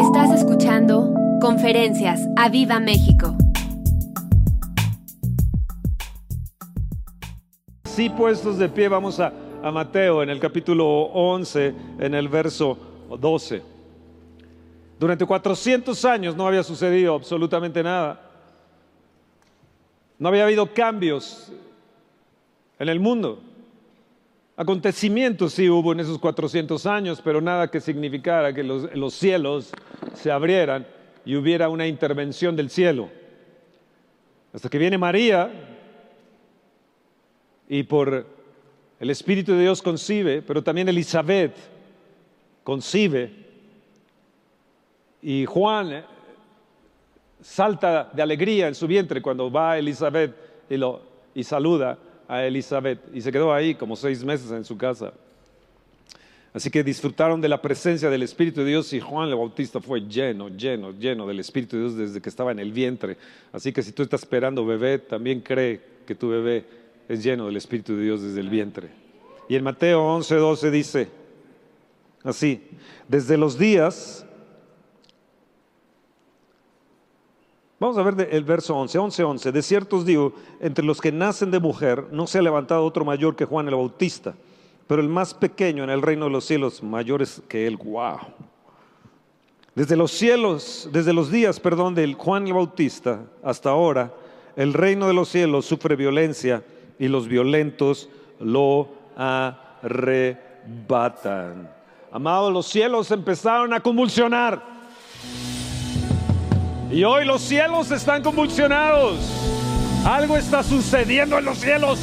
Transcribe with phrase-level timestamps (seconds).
[0.00, 1.12] Estás escuchando
[1.42, 3.36] Conferencias a Viva México.
[7.84, 9.30] Sí, puestos de pie, vamos a,
[9.62, 12.78] a Mateo en el capítulo 11, en el verso
[13.10, 13.62] 12.
[14.98, 18.22] Durante 400 años no había sucedido absolutamente nada.
[20.18, 21.52] No había habido cambios
[22.78, 23.49] en el mundo.
[24.60, 29.72] Acontecimientos sí hubo en esos 400 años, pero nada que significara que los, los cielos
[30.12, 30.86] se abrieran
[31.24, 33.08] y hubiera una intervención del cielo.
[34.52, 35.50] Hasta que viene María
[37.70, 38.26] y por
[39.00, 41.56] el Espíritu de Dios concibe, pero también Elizabeth
[42.62, 43.32] concibe
[45.22, 46.04] y Juan eh,
[47.40, 50.36] salta de alegría en su vientre cuando va Elizabeth
[50.68, 51.00] y, lo,
[51.34, 51.96] y saluda
[52.30, 55.12] a Elizabeth y se quedó ahí como seis meses en su casa.
[56.54, 60.02] Así que disfrutaron de la presencia del Espíritu de Dios y Juan el Bautista fue
[60.02, 63.16] lleno, lleno, lleno del Espíritu de Dios desde que estaba en el vientre.
[63.52, 66.64] Así que si tú estás esperando bebé, también cree que tu bebé
[67.08, 68.90] es lleno del Espíritu de Dios desde el vientre.
[69.48, 71.08] Y en Mateo 11, 12 dice
[72.22, 72.62] así,
[73.08, 74.24] desde los días
[77.80, 79.52] Vamos a ver el verso 11, 11, 11.
[79.52, 83.06] De cierto os digo, entre los que nacen de mujer no se ha levantado otro
[83.06, 84.34] mayor que Juan el Bautista,
[84.86, 87.78] pero el más pequeño en el reino de los cielos mayor es que él.
[87.78, 88.18] Wow.
[89.74, 94.12] Desde los cielos, desde los días, perdón, del Juan el Bautista hasta ahora,
[94.56, 96.62] el reino de los cielos sufre violencia
[96.98, 100.20] y los violentos lo arrebatan.
[102.12, 104.68] Amados, los cielos empezaron a convulsionar.
[106.90, 109.18] Y hoy los cielos están convulsionados.
[110.04, 112.00] Algo está sucediendo en los cielos.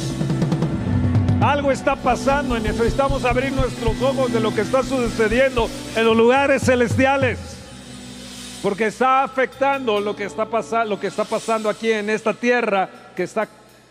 [1.42, 6.16] Algo está pasando y necesitamos abrir nuestros ojos de lo que está sucediendo en los
[6.16, 7.38] lugares celestiales.
[8.62, 10.46] Porque está afectando lo que está,
[10.86, 13.46] lo que está pasando aquí en esta tierra que está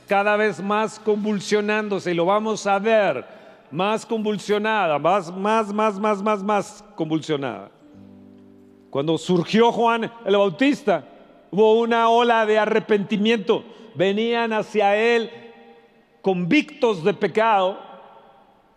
[0.08, 3.23] cada vez más convulsionándose y lo vamos a ver
[3.70, 7.77] más convulsionada, más, más, más, más, más, más convulsionada.
[8.89, 11.03] Cuando surgió Juan el Bautista,
[11.52, 13.64] hubo una ola de arrepentimiento.
[13.95, 15.30] Venían hacia él
[16.21, 17.80] convictos de pecado.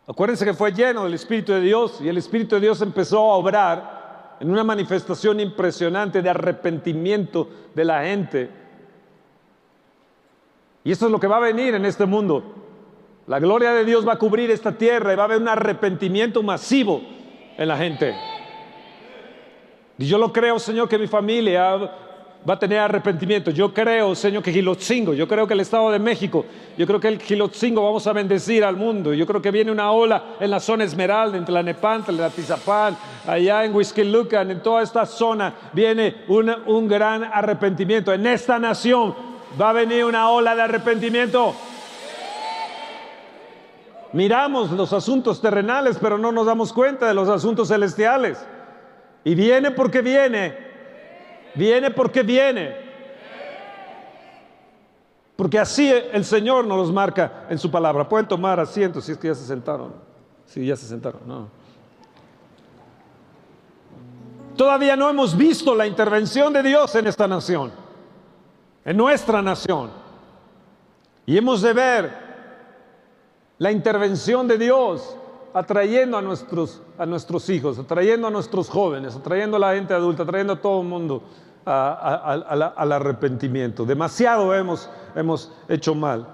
[0.06, 3.37] Acuérdense que fue lleno del Espíritu de Dios y el Espíritu de Dios empezó a
[3.37, 8.50] obrar en una manifestación impresionante de arrepentimiento de la gente.
[10.82, 12.42] Y esto es lo que va a venir en este mundo.
[13.27, 16.42] La gloria de Dios va a cubrir esta tierra y va a haber un arrepentimiento
[16.42, 17.03] masivo
[17.56, 18.15] en la gente.
[20.00, 21.77] Y yo lo creo, Señor, que mi familia
[22.49, 23.50] va a tener arrepentimiento.
[23.50, 26.47] Yo creo, Señor, que Gilotzingo, yo creo que el Estado de México,
[26.78, 29.12] yo creo que el Gilotzingo vamos a bendecir al mundo.
[29.12, 32.97] Yo creo que viene una ola en la zona Esmeralda, en Tlanepantla, en Atizapán,
[33.27, 38.10] allá en Huizquilucan, en toda esta zona, viene un gran arrepentimiento.
[38.10, 39.15] En esta nación
[39.60, 41.55] va a venir una ola de arrepentimiento.
[44.15, 48.39] Miramos los asuntos terrenales, pero no nos damos cuenta de los asuntos celestiales.
[49.25, 50.57] Y viene porque viene.
[51.55, 52.77] Viene porque viene.
[55.37, 58.09] Porque así el Señor nos los marca en su palabra.
[58.09, 59.95] Pueden tomar asiento si es que ya se sentaron.
[60.47, 61.49] Si ya se sentaron, no.
[64.57, 67.73] Todavía no hemos visto la intervención de Dios en esta nación,
[68.85, 69.91] en nuestra nación.
[71.25, 72.13] Y hemos de ver
[73.57, 75.17] la intervención de Dios
[75.55, 80.22] atrayendo a nuestros, a nuestros hijos, atrayendo a nuestros jóvenes, atrayendo a la gente adulta,
[80.22, 81.22] atrayendo a todo el mundo
[81.65, 83.84] al arrepentimiento.
[83.84, 86.27] Demasiado hemos, hemos hecho mal.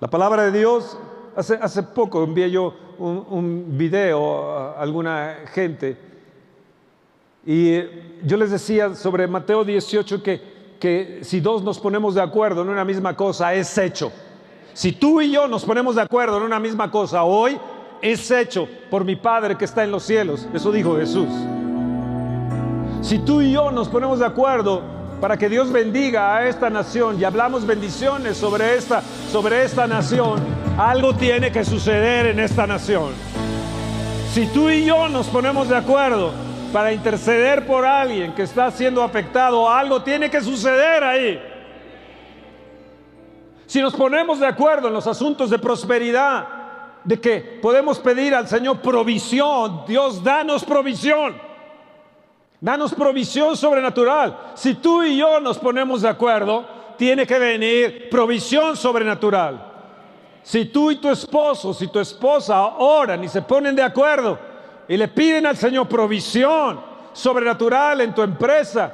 [0.00, 0.98] La palabra de Dios,
[1.36, 5.96] hace, hace poco envié yo un, video a alguna gente
[7.46, 7.76] y
[8.24, 12.68] yo les decía sobre Mateo 18 que, que si dos nos ponemos de acuerdo en
[12.68, 14.12] una misma cosa, es hecho.
[14.72, 17.58] Si tú y yo nos ponemos de acuerdo en una misma cosa hoy,
[18.04, 20.46] es hecho por mi Padre que está en los cielos.
[20.52, 21.26] Eso dijo Jesús.
[23.00, 24.82] Si tú y yo nos ponemos de acuerdo
[25.22, 29.02] para que Dios bendiga a esta nación y hablamos bendiciones sobre esta,
[29.32, 30.38] sobre esta nación,
[30.76, 33.12] algo tiene que suceder en esta nación.
[34.34, 36.30] Si tú y yo nos ponemos de acuerdo
[36.74, 41.42] para interceder por alguien que está siendo afectado, algo tiene que suceder ahí.
[43.64, 46.53] Si nos ponemos de acuerdo en los asuntos de prosperidad,
[47.04, 49.82] de que podemos pedir al Señor provisión.
[49.86, 51.36] Dios, danos provisión.
[52.60, 54.52] Danos provisión sobrenatural.
[54.54, 56.66] Si tú y yo nos ponemos de acuerdo,
[56.96, 59.72] tiene que venir provisión sobrenatural.
[60.42, 64.38] Si tú y tu esposo, si tu esposa oran y se ponen de acuerdo
[64.88, 66.80] y le piden al Señor provisión
[67.12, 68.92] sobrenatural en tu empresa,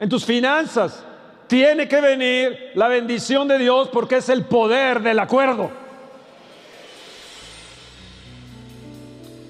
[0.00, 1.04] en tus finanzas.
[1.46, 5.81] Tiene que venir la bendición de Dios porque es el poder del acuerdo.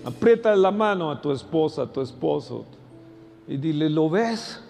[0.04, 2.64] Aprieta la mano a tu esposa, a tu esposo
[3.46, 4.60] y dile, ¿lo ves?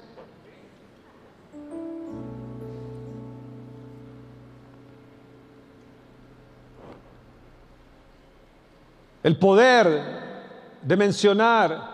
[9.23, 10.02] El poder
[10.82, 11.93] de mencionar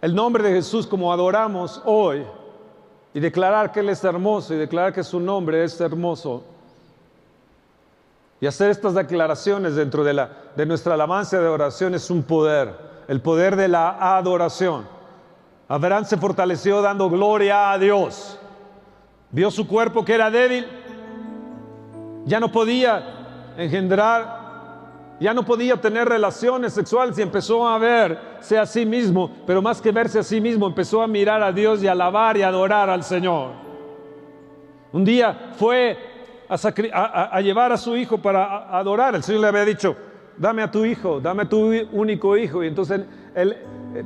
[0.00, 2.24] el nombre de Jesús como adoramos hoy
[3.12, 6.44] y declarar que Él es hermoso y declarar que su nombre es hermoso
[8.42, 12.74] y hacer estas declaraciones dentro de, la, de nuestra alabanza de oración es un poder,
[13.06, 14.88] el poder de la adoración.
[15.68, 18.36] Abraham se fortaleció dando gloria a Dios.
[19.30, 20.66] Vio su cuerpo que era débil,
[22.24, 24.42] ya no podía engendrar
[25.20, 29.80] ya no podía tener relaciones sexuales y empezó a verse a sí mismo, pero más
[29.80, 33.04] que verse a sí mismo, empezó a mirar a Dios y alabar y adorar al
[33.04, 33.52] Señor.
[34.90, 36.11] Un día fue
[36.54, 39.14] a, llevar a su hijo para adorar.
[39.14, 39.96] El Señor le había dicho,
[40.36, 42.62] dame a tu hijo, dame a tu único hijo.
[42.62, 43.02] Y entonces
[43.34, 43.56] él,
[43.94, 44.04] eh,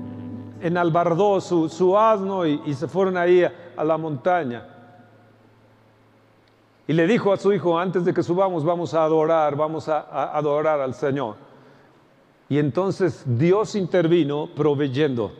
[0.60, 4.76] enalbardó su, su asno y, y se fueron ahí a la montaña.
[6.88, 10.36] Y le dijo a su hijo, antes de que subamos, vamos a adorar, vamos a,
[10.36, 11.34] adorar al Señor.
[12.48, 15.32] Y entonces Dios intervino proveyendo.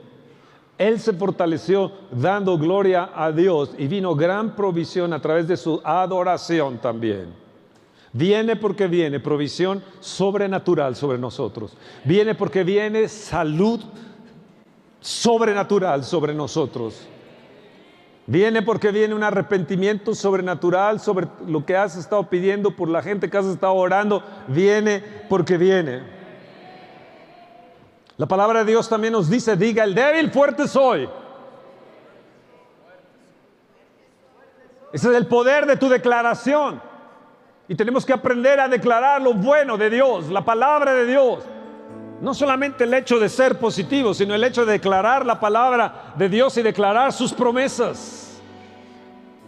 [0.78, 5.80] Él se fortaleció dando gloria a Dios y vino gran provisión a través de su
[5.82, 7.32] adoración también.
[8.12, 11.76] Viene porque viene provisión sobrenatural sobre nosotros.
[12.04, 13.80] Viene porque viene salud
[15.00, 17.06] sobrenatural sobre nosotros.
[18.26, 23.30] Viene porque viene un arrepentimiento sobrenatural sobre lo que has estado pidiendo por la gente
[23.30, 24.22] que has estado orando.
[24.48, 26.15] Viene porque viene.
[28.18, 31.08] La palabra de Dios también nos dice, diga el débil, fuerte soy.
[34.92, 36.80] Ese es el poder de tu declaración.
[37.68, 41.44] Y tenemos que aprender a declarar lo bueno de Dios, la palabra de Dios.
[42.22, 46.30] No solamente el hecho de ser positivo, sino el hecho de declarar la palabra de
[46.30, 48.40] Dios y declarar sus promesas.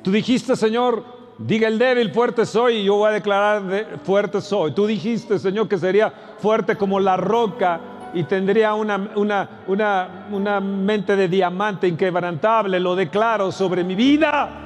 [0.03, 1.03] Tú dijiste, Señor,
[1.39, 4.73] diga el débil, fuerte soy, y yo voy a declarar de, fuerte soy.
[4.73, 7.81] Tú dijiste, Señor, que sería fuerte como la roca
[8.15, 12.81] y tendría una, una, una mente de diamante inquebrantable.
[12.81, 14.65] Lo declaro sobre mi vida.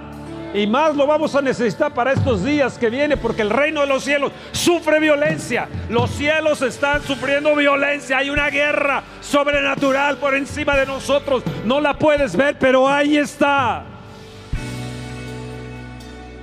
[0.55, 3.87] Y más lo vamos a necesitar para estos días que viene, porque el reino de
[3.87, 5.67] los cielos sufre violencia.
[5.89, 8.19] Los cielos están sufriendo violencia.
[8.19, 11.43] Hay una guerra sobrenatural por encima de nosotros.
[11.65, 13.85] No la puedes ver, pero ahí está.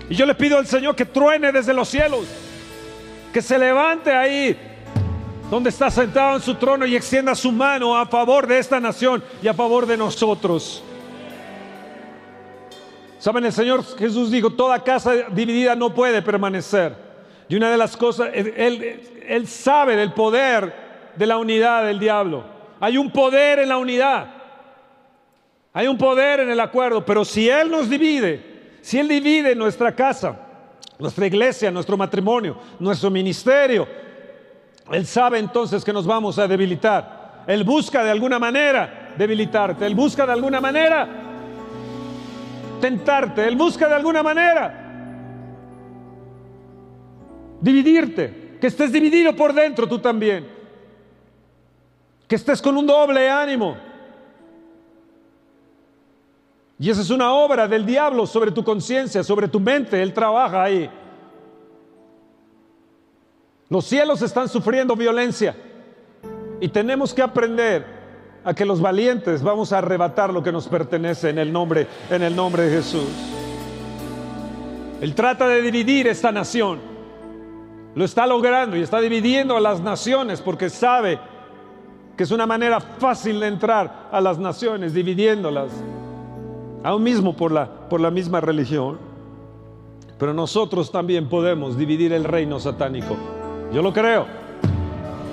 [0.09, 2.25] Y yo le pido al Señor que truene desde los cielos,
[3.31, 4.57] que se levante ahí
[5.49, 9.23] donde está sentado en su trono y extienda su mano a favor de esta nación
[9.41, 10.83] y a favor de nosotros.
[13.17, 16.95] Saben, el Señor Jesús dijo, toda casa dividida no puede permanecer.
[17.49, 22.43] Y una de las cosas, él, él sabe del poder de la unidad del diablo.
[22.79, 24.27] Hay un poder en la unidad.
[25.73, 27.03] Hay un poder en el acuerdo.
[27.05, 30.39] Pero si Él nos divide, si Él divide nuestra casa,
[30.97, 33.87] nuestra iglesia, nuestro matrimonio, nuestro ministerio,
[34.91, 37.43] Él sabe entonces que nos vamos a debilitar.
[37.47, 39.85] Él busca de alguna manera debilitarte.
[39.85, 41.07] Él busca de alguna manera
[42.79, 44.85] tentarte, Él busca de alguna manera
[47.61, 50.47] dividirte, que estés dividido por dentro tú también,
[52.27, 53.77] que estés con un doble ánimo.
[56.77, 60.63] Y esa es una obra del diablo sobre tu conciencia, sobre tu mente, Él trabaja
[60.63, 60.89] ahí.
[63.69, 65.55] Los cielos están sufriendo violencia
[66.59, 67.85] y tenemos que aprender
[68.43, 72.23] a que los valientes vamos a arrebatar lo que nos pertenece en el nombre, en
[72.23, 73.09] el nombre de Jesús.
[75.01, 76.79] Él trata de dividir esta nación.
[77.93, 81.19] Lo está logrando y está dividiendo a las naciones porque sabe
[82.17, 85.71] que es una manera fácil de entrar a las naciones, dividiéndolas,
[86.83, 88.97] aún mismo por la, por la misma religión.
[90.17, 93.15] Pero nosotros también podemos dividir el reino satánico.
[93.71, 94.25] Yo lo creo.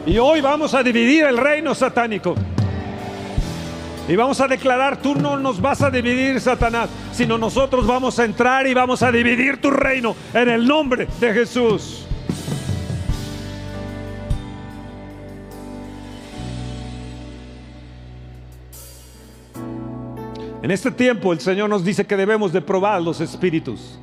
[0.05, 2.35] Y hoy vamos a dividir el reino satánico.
[4.09, 8.25] Y vamos a declarar, tú no nos vas a dividir, Satanás, sino nosotros vamos a
[8.25, 12.07] entrar y vamos a dividir tu reino en el nombre de Jesús.
[20.63, 23.99] En este tiempo el Señor nos dice que debemos de probar los espíritus.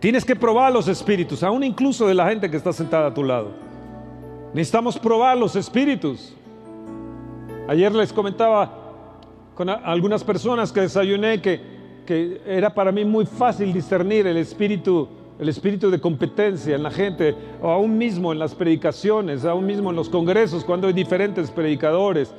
[0.00, 3.24] Tienes que probar los espíritus, aún incluso de la gente que está sentada a tu
[3.24, 3.50] lado.
[4.54, 6.34] Necesitamos probar los espíritus.
[7.66, 8.70] Ayer les comentaba
[9.56, 11.60] con algunas personas que desayuné que,
[12.06, 16.92] que era para mí muy fácil discernir el espíritu, el espíritu de competencia en la
[16.92, 21.50] gente, o aún mismo en las predicaciones, aún mismo en los congresos, cuando hay diferentes
[21.50, 22.32] predicadores.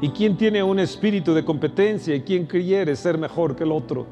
[0.00, 4.06] ¿Y quién tiene un espíritu de competencia y quién quiere ser mejor que el otro?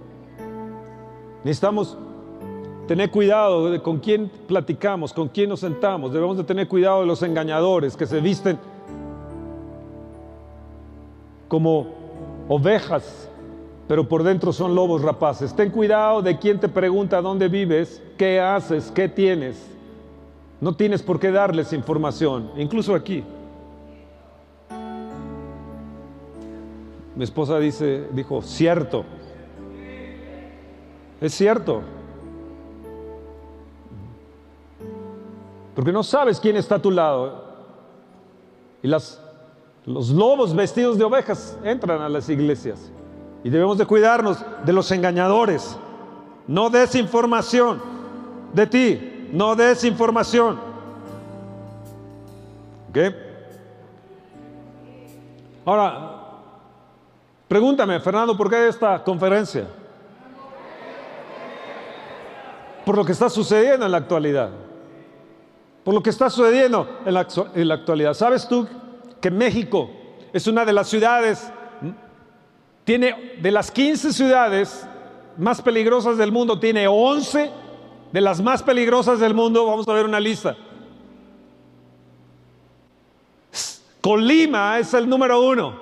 [1.44, 1.96] Necesitamos
[2.86, 6.12] tener cuidado de con quién platicamos, con quién nos sentamos.
[6.12, 8.58] Debemos de tener cuidado de los engañadores que se visten
[11.48, 11.86] como
[12.48, 13.28] ovejas,
[13.88, 15.54] pero por dentro son lobos rapaces.
[15.54, 19.70] Ten cuidado de quien te pregunta dónde vives, qué haces, qué tienes.
[20.60, 23.22] No tienes por qué darles información, incluso aquí.
[27.16, 29.04] Mi esposa dice, dijo, cierto.
[31.20, 31.82] Es cierto.
[35.74, 37.44] Porque no sabes quién está a tu lado.
[38.82, 39.20] Y las
[39.86, 42.90] los lobos vestidos de ovejas entran a las iglesias
[43.42, 45.76] y debemos de cuidarnos de los engañadores.
[46.46, 47.82] No des información
[48.54, 50.58] de ti, no des información.
[52.88, 52.98] ¿Ok?
[55.66, 56.20] Ahora,
[57.46, 59.66] pregúntame, Fernando, ¿por qué esta conferencia?
[62.86, 64.50] Por lo que está sucediendo en la actualidad.
[65.84, 68.14] Por lo que está sucediendo en la, actualidad.
[68.14, 68.66] ¿Sabes tú
[69.20, 69.90] que México
[70.32, 71.52] es una de las ciudades,
[72.84, 74.88] tiene de las 15 ciudades
[75.36, 77.50] más peligrosas del mundo, tiene 11
[78.10, 79.66] de las más peligrosas del mundo.
[79.66, 80.56] Vamos a ver una lista.
[84.00, 85.78] Colima es el número uno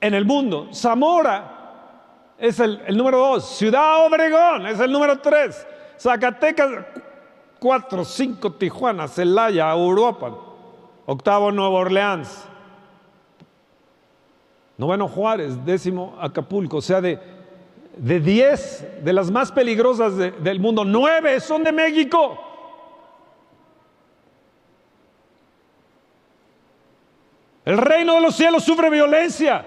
[0.00, 0.68] en el mundo.
[0.72, 3.56] Zamora es el, el número dos.
[3.56, 5.66] Ciudad Obregón es el número tres.
[5.98, 6.70] Zacatecas,
[7.60, 10.34] cuatro, cinco, Tijuana, Celaya, Uruapan.
[11.06, 12.44] Octavo, Nueva Orleans.
[14.78, 16.78] Noveno Juárez, décimo Acapulco.
[16.78, 17.20] O sea, de,
[17.96, 22.38] de diez de las más peligrosas del mundo, nueve son de México.
[27.64, 29.66] El reino de los cielos sufre violencia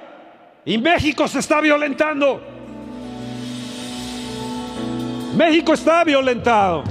[0.66, 2.42] y México se está violentando.
[5.36, 6.84] México está violentado.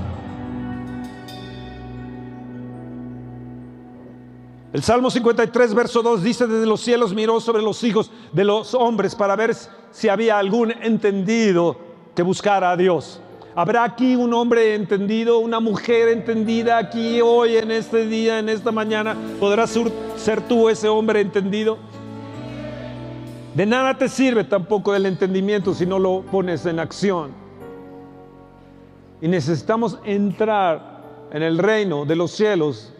[4.73, 8.73] El Salmo 53, verso 2 dice, desde los cielos miró sobre los hijos de los
[8.73, 9.55] hombres para ver
[9.91, 11.76] si había algún entendido
[12.14, 13.21] que buscara a Dios.
[13.55, 18.73] ¿Habrá aquí un hombre entendido, una mujer entendida aquí hoy, en este día, en esta
[18.73, 19.14] mañana?
[19.38, 19.79] ¿Podrás
[20.17, 21.76] ser tú ese hombre entendido?
[23.55, 27.33] De nada te sirve tampoco el entendimiento si no lo pones en acción.
[29.21, 32.95] Y necesitamos entrar en el reino de los cielos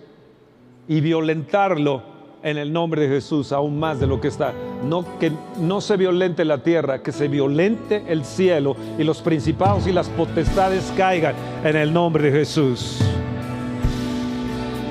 [0.93, 2.03] y violentarlo
[2.43, 4.53] en el nombre de Jesús aún más de lo que está.
[4.85, 9.87] No que no se violente la tierra, que se violente el cielo y los principados
[9.87, 11.35] y las potestades caigan
[11.65, 12.99] en el nombre de Jesús.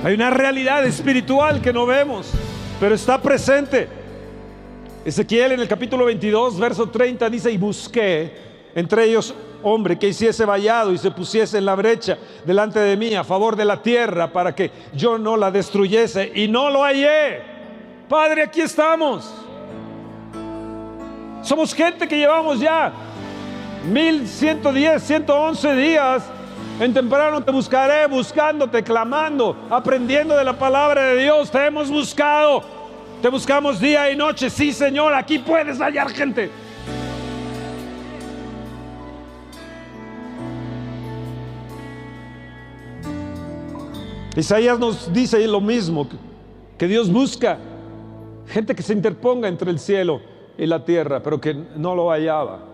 [0.04, 2.32] Hay una realidad espiritual que no vemos,
[2.80, 3.88] pero está presente.
[5.06, 8.32] Ezequiel en el capítulo 22, verso 30 dice, y busqué
[8.74, 13.14] entre ellos hombre que hiciese vallado y se pusiese en la brecha delante de mí
[13.16, 17.42] a favor de la tierra para que yo no la destruyese y no lo hallé.
[18.08, 19.34] Padre, aquí estamos.
[21.44, 22.92] Somos gente que llevamos ya
[23.86, 26.24] 1110, 111 días.
[26.80, 31.52] En temprano te buscaré, buscándote, clamando, aprendiendo de la palabra de Dios.
[31.52, 32.64] Te hemos buscado.
[33.22, 34.50] Te buscamos día y noche.
[34.50, 36.50] Sí, Señor, aquí puedes hallar gente.
[44.36, 46.08] Isaías nos dice lo mismo,
[46.78, 47.60] que Dios busca
[48.48, 50.22] gente que se interponga entre el cielo
[50.58, 52.66] y la tierra, pero que no lo hallaba.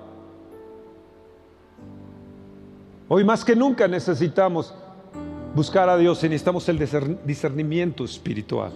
[3.07, 4.73] Hoy más que nunca necesitamos
[5.55, 6.77] buscar a Dios y necesitamos el
[7.25, 8.71] discernimiento espiritual.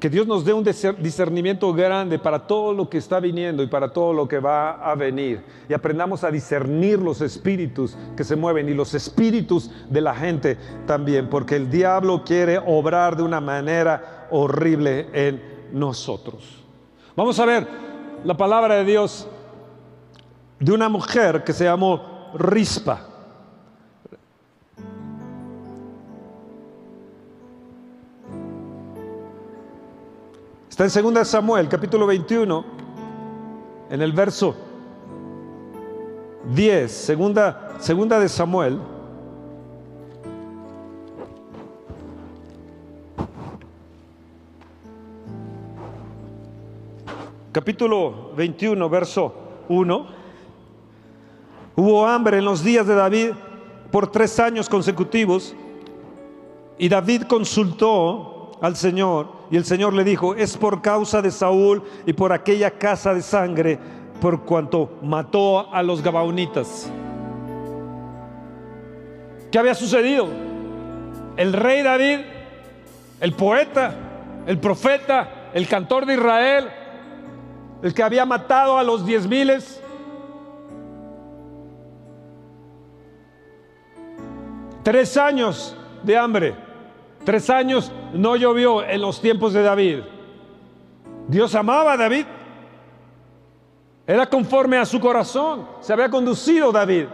[0.00, 3.92] Que Dios nos dé un discernimiento grande para todo lo que está viniendo y para
[3.92, 5.42] todo lo que va a venir.
[5.68, 10.56] Y aprendamos a discernir los espíritus que se mueven y los espíritus de la gente
[10.86, 16.64] también, porque el diablo quiere obrar de una manera horrible en nosotros.
[17.16, 17.66] Vamos a ver
[18.22, 19.26] la palabra de Dios
[20.60, 23.07] de una mujer que se llamó Rispa.
[30.80, 32.64] Está en 2 Samuel, capítulo 21,
[33.90, 34.54] en el verso
[36.54, 38.78] 10, segunda, segunda de Samuel.
[47.50, 49.34] capítulo 21, verso
[49.68, 50.06] 1.
[51.74, 53.30] Hubo hambre en los días de David
[53.90, 55.56] por tres años consecutivos
[56.78, 61.82] y David consultó al Señor y el Señor le dijo, es por causa de Saúl
[62.06, 63.78] y por aquella casa de sangre
[64.20, 66.90] por cuanto mató a los Gabaonitas.
[69.50, 70.28] ¿Qué había sucedido?
[71.36, 72.20] El rey David,
[73.20, 73.94] el poeta,
[74.46, 76.68] el profeta, el cantor de Israel,
[77.82, 79.80] el que había matado a los diez miles,
[84.82, 86.67] tres años de hambre,
[87.24, 89.98] tres años no llovió en los tiempos de David.
[91.28, 92.24] Dios amaba a David,
[94.06, 97.06] era conforme a su corazón, se había conducido David.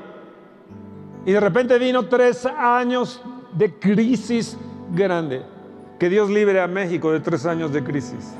[1.26, 3.20] Y de repente vino tres años
[3.52, 4.56] de crisis
[4.92, 5.42] grande.
[5.98, 8.34] Que Dios libre a México de tres años de crisis.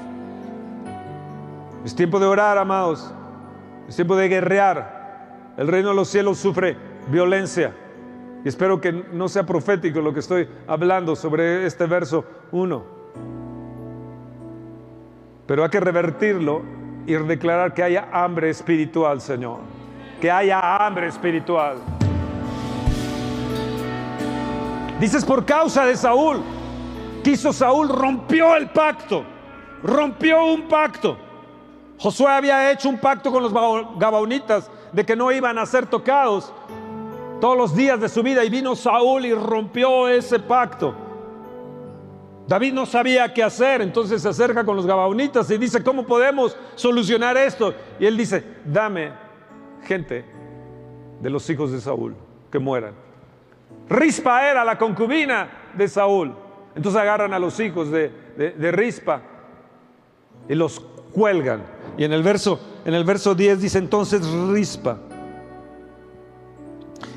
[1.84, 3.12] Es tiempo de orar, amados.
[3.88, 5.52] Es tiempo de guerrear.
[5.56, 6.76] El reino de los cielos sufre
[7.08, 7.74] violencia.
[8.44, 12.84] Y espero que no sea profético lo que estoy hablando sobre este verso 1.
[15.46, 16.62] Pero hay que revertirlo
[17.06, 19.60] y declarar que haya hambre espiritual, Señor.
[20.20, 21.78] Que haya hambre espiritual.
[25.00, 26.42] Dices por causa de Saúl.
[27.22, 29.24] Quiso Saúl, rompió el pacto.
[29.82, 31.16] Rompió un pacto.
[31.98, 36.52] Josué había hecho un pacto con los gabaonitas de que no iban a ser tocados
[37.40, 40.94] todos los días de su vida y vino Saúl y rompió ese pacto.
[42.46, 46.56] David no sabía qué hacer, entonces se acerca con los gabaonitas y dice, ¿cómo podemos
[46.74, 47.74] solucionar esto?
[47.98, 49.12] Y él dice, dame
[49.84, 50.24] gente
[51.20, 52.14] de los hijos de Saúl
[52.50, 52.94] que mueran.
[53.88, 56.34] Rispa era la concubina de Saúl.
[56.74, 58.12] Entonces agarran a los hijos de,
[58.72, 59.22] Rispa
[60.48, 60.80] y los
[61.12, 61.62] cuelgan.
[61.96, 64.98] Y en el verso, en el verso 10 dice entonces Rispa,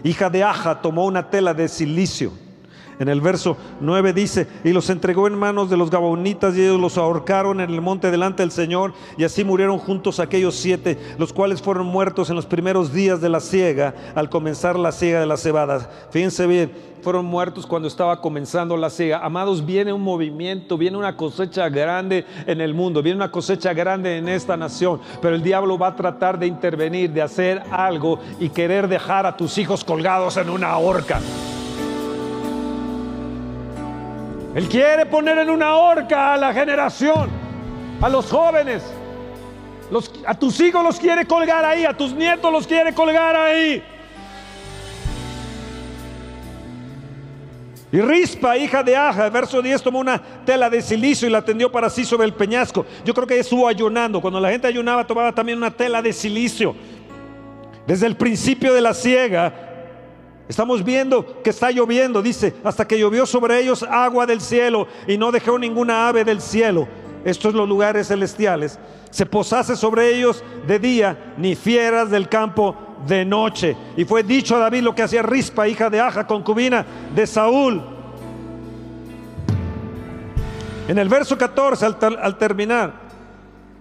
[0.04, 2.32] hija de Aja, tomó una tela de silicio
[3.00, 6.80] en el verso 9 dice, y los entregó en manos de los gabaonitas y ellos
[6.80, 11.34] los ahorcaron en el monte delante del Señor y así murieron juntos aquellos siete, los
[11.34, 15.26] cuales fueron muertos en los primeros días de la siega, al comenzar la siega de
[15.26, 15.88] las cebadas.
[16.12, 19.20] Fíjense bien, fueron muertos cuando estaba comenzando la siega.
[19.20, 24.18] Amados, viene un movimiento, viene una cosecha grande en el mundo, viene una cosecha grande
[24.18, 28.50] en esta nación, pero el diablo va a tratar de intervenir, de hacer algo y
[28.50, 31.22] querer dejar a tus hijos colgados en una horca.
[34.58, 37.30] Él quiere poner en una horca a la generación,
[38.02, 38.82] a los jóvenes.
[40.26, 43.84] a tus hijos los quiere colgar ahí, a tus nietos los quiere colgar ahí.
[47.92, 51.72] Y Rispa, hija de Aja, verso 10, tomó una tela de silicio y la tendió
[51.72, 52.84] para sí sobre el peñasco.
[53.06, 54.20] Yo creo que ella estuvo ayunando.
[54.20, 56.76] Cuando la gente ayunaba, tomaba también una tela de silicio.
[57.86, 59.67] Desde el principio de la siega,
[60.48, 65.18] Estamos viendo que está lloviendo, dice, hasta que llovió sobre ellos agua del cielo y
[65.18, 66.88] no dejó ninguna ave del cielo.
[67.26, 68.80] Estos los lugares celestiales.
[69.10, 73.76] Se posase sobre ellos de día, ni fieras del campo de noche.
[73.98, 77.84] Y fue dicho a David lo que hacía Rispa, hija de Aja, concubina de Saúl.
[80.88, 82.94] En el verso 14, al, al terminar,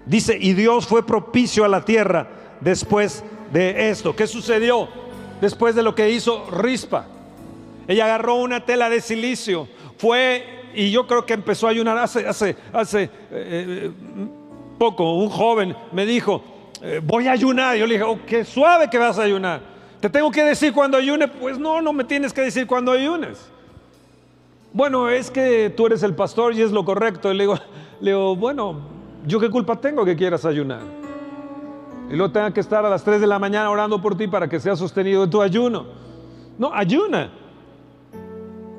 [0.04, 2.26] dice, y Dios fue propicio a la tierra
[2.60, 4.16] después de esto.
[4.16, 5.05] ¿Qué sucedió?
[5.40, 7.06] Después de lo que hizo Rispa.
[7.88, 9.68] Ella agarró una tela de silicio,
[9.98, 13.90] fue y yo creo que empezó a ayunar hace, hace, hace eh,
[14.78, 15.14] poco.
[15.14, 16.44] Un joven me dijo,
[16.82, 17.76] eh, voy a ayunar.
[17.76, 19.62] Yo le dije, oh, qué suave que vas a ayunar.
[20.00, 21.28] ¿Te tengo que decir cuando ayune?
[21.28, 23.38] Pues no, no me tienes que decir cuando ayunes.
[24.72, 27.32] Bueno, es que tú eres el pastor y es lo correcto.
[27.32, 27.58] Y le digo,
[28.00, 28.80] le digo, bueno,
[29.26, 30.80] ¿yo qué culpa tengo que quieras ayunar?
[32.08, 34.48] Y luego tenga que estar a las 3 de la mañana orando por ti para
[34.48, 35.86] que sea sostenido en tu ayuno.
[36.58, 37.30] No, ayuna.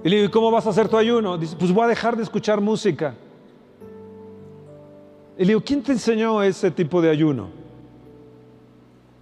[0.04, 1.38] Y le digo, ¿cómo vas a hacer tu ayuno?
[1.38, 3.14] Dice, pues voy a dejar de escuchar música.
[5.38, 7.50] Y le digo, ¿quién te enseñó ese tipo de ayuno?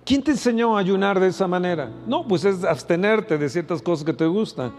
[0.05, 1.89] ¿Quién te enseñó a ayunar de esa manera?
[2.05, 4.71] No, pues es abstenerte de ciertas cosas que te gustan.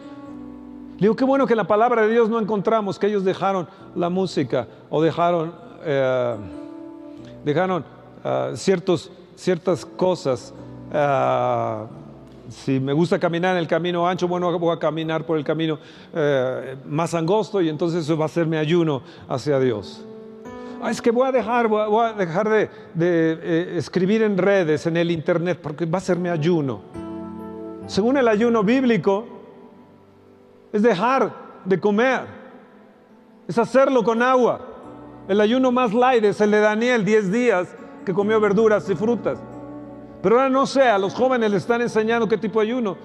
[0.98, 3.68] Le digo, qué bueno que en la palabra de Dios no encontramos que ellos dejaron
[3.96, 5.52] la música o dejaron,
[5.84, 6.36] eh,
[7.44, 7.84] dejaron
[8.28, 10.52] Ah, ciertos, ciertas cosas.
[10.92, 11.86] Ah,
[12.48, 15.78] si me gusta caminar en el camino ancho, bueno, voy a caminar por el camino
[16.12, 20.04] eh, más angosto y entonces eso va a ser mi ayuno hacia Dios.
[20.82, 24.96] Ah, es que voy a dejar, voy a, dejar de, eh, escribir en redes, en
[24.96, 26.80] el internet, porque va a ser mi ayuno.
[27.86, 29.24] Según el ayuno bíblico,
[30.72, 31.32] es dejar
[31.64, 32.22] de comer,
[33.46, 34.66] es hacerlo con agua.
[35.28, 37.68] El ayuno más light es el de Daniel, 10 días
[38.06, 39.36] que comió verduras y frutas.
[40.22, 42.96] Pero ahora no sé, a los jóvenes le están enseñando qué tipo de ayuno.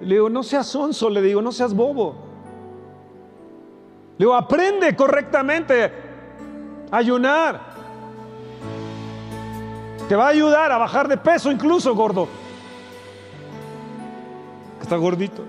[0.00, 2.14] Le digo, no seas sonso, le digo, no seas bobo.
[4.16, 5.92] Le digo, aprende correctamente
[6.92, 7.60] a ayunar.
[10.08, 12.28] Te va a ayudar a bajar de peso incluso, gordo.
[14.80, 15.42] Está gordito.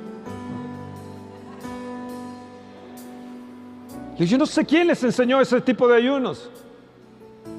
[4.13, 6.49] Le digo, yo no sé quién les enseñó ese tipo de ayunos.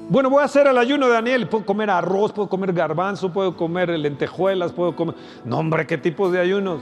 [0.09, 1.47] Bueno, voy a hacer el ayuno de Daniel.
[1.47, 5.13] Puedo comer arroz, puedo comer garbanzo, puedo comer lentejuelas, puedo comer...
[5.45, 6.81] No, hombre, ¿qué tipo de ayunos?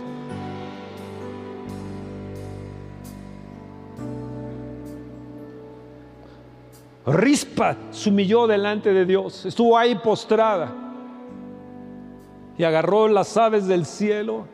[7.05, 10.73] Rispa se humilló delante de Dios, estuvo ahí postrada
[12.57, 14.45] y agarró las aves del cielo.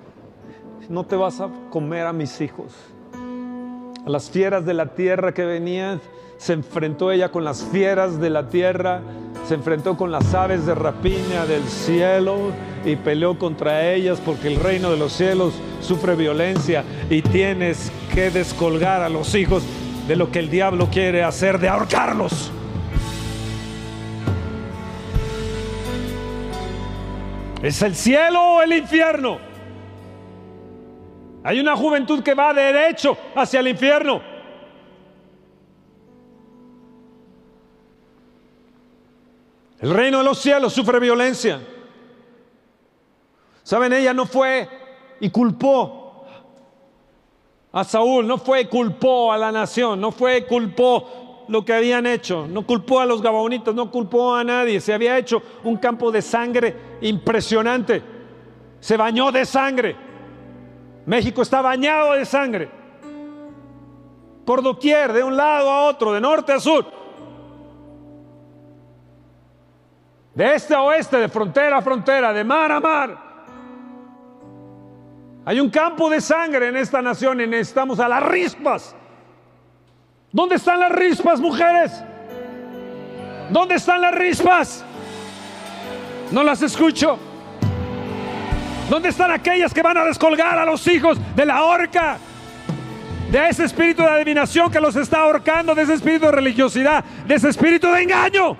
[0.90, 2.74] No te vas a comer a mis hijos.
[4.06, 6.02] A las fieras de la tierra que venían,
[6.38, 9.02] se enfrentó ella con las fieras de la tierra,
[9.48, 12.52] se enfrentó con las aves de rapiña del cielo
[12.86, 18.30] y peleó contra ellas porque el reino de los cielos sufre violencia y tienes que
[18.30, 19.63] descolgar a los hijos
[20.08, 22.52] de lo que el diablo quiere hacer, de ahorcarlos.
[27.62, 29.38] ¿Es el cielo o el infierno?
[31.46, 34.33] Hay una juventud que va derecho hacia el infierno.
[39.84, 41.60] El reino de los cielos sufre violencia.
[43.63, 44.69] Saben, ella no fue
[45.19, 46.26] y culpó
[47.69, 51.74] a Saúl, no fue y culpó a la nación, no fue y culpó lo que
[51.74, 55.76] habían hecho, no culpó a los gabaonitas, no culpó a nadie, se había hecho un
[55.76, 58.02] campo de sangre impresionante,
[58.80, 59.98] se bañó de sangre,
[61.06, 62.69] México está bañado de sangre,
[64.46, 67.03] por doquier, de un lado a otro, de norte a sur,
[70.36, 73.17] de este a oeste, de frontera a frontera, de mar a mar.
[75.46, 78.96] Hay un campo de sangre en esta nación y necesitamos a las rispas.
[80.32, 81.91] ¿Dónde están las rispas, mujeres?
[83.50, 84.84] ¿Dónde están las rispas?
[86.32, 87.19] No las escucho.
[88.89, 92.17] ¿Dónde están aquellas que van a descolgar a los hijos de la horca?
[93.30, 97.36] De ese espíritu de adivinación que los está ahorcando, de ese espíritu de religiosidad, de
[97.36, 98.58] ese espíritu de engaño.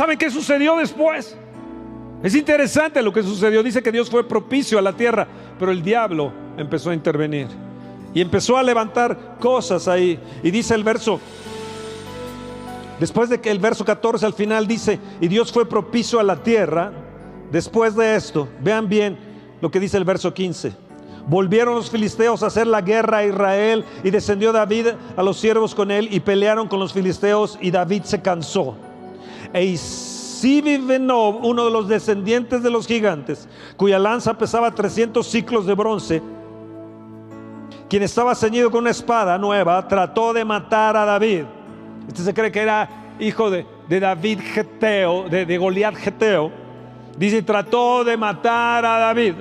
[0.00, 1.36] ¿Saben qué sucedió después?
[2.22, 3.62] Es interesante lo que sucedió.
[3.62, 7.48] Dice que Dios fue propicio a la tierra, pero el diablo empezó a intervenir
[8.14, 10.18] y empezó a levantar cosas ahí.
[10.42, 11.20] Y dice el verso,
[12.98, 16.36] después de que el verso 14 al final dice, y Dios fue propicio a la
[16.36, 16.92] tierra,
[17.52, 19.18] después de esto, vean bien
[19.60, 20.72] lo que dice el verso 15.
[21.26, 25.74] Volvieron los filisteos a hacer la guerra a Israel y descendió David a los siervos
[25.74, 28.78] con él y pelearon con los filisteos y David se cansó.
[29.52, 35.74] E Isibibenov, uno de los descendientes de los gigantes, cuya lanza pesaba 300 ciclos de
[35.74, 36.22] bronce,
[37.88, 41.44] quien estaba ceñido con una espada nueva, trató de matar a David.
[42.06, 46.52] Este se cree que era hijo de, David Geteo, de, de Goliat Geteo.
[47.18, 49.34] Dice, trató de matar a David.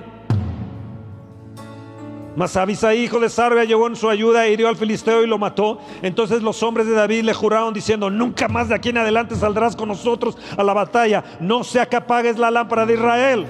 [2.35, 5.37] Mas Abisai, hijo de Sarbia, llegó en su ayuda e hirió al filisteo y lo
[5.37, 5.79] mató.
[6.01, 9.75] Entonces los hombres de David le juraron diciendo, nunca más de aquí en adelante saldrás
[9.75, 13.47] con nosotros a la batalla, no sea que apagues la lámpara de Israel.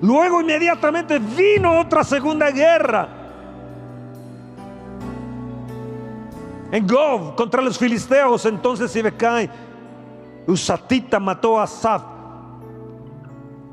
[0.00, 3.08] Luego inmediatamente vino otra segunda guerra.
[6.70, 9.50] En Gov contra los filisteos, entonces Ibecai,
[10.46, 12.02] Usatita mató a Saf,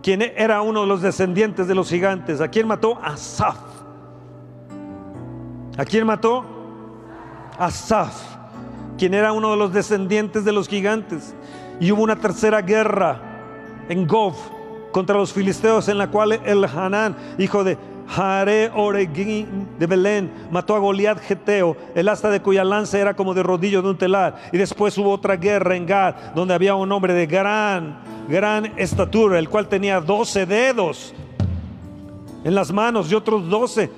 [0.01, 2.41] quien era uno de los descendientes de los gigantes.
[2.41, 2.97] ¿A quién mató?
[3.01, 3.74] A Saf.
[5.77, 6.45] ¿A quién mató?
[7.57, 8.15] A Saf,
[8.97, 11.35] quien era uno de los descendientes de los gigantes.
[11.81, 13.19] Y hubo una tercera guerra
[13.89, 14.35] en Gov
[14.93, 20.75] contra los filisteos en la cual el Hanán, hijo de Jare Oregín de Belén, mató
[20.75, 24.37] a Goliat Geteo, el asta de cuya lanza era como de rodillo de un telar.
[24.53, 29.39] Y después hubo otra guerra en Gad, donde había un hombre de gran, gran estatura,
[29.39, 31.13] el cual tenía doce dedos
[32.45, 33.89] en las manos y otros doce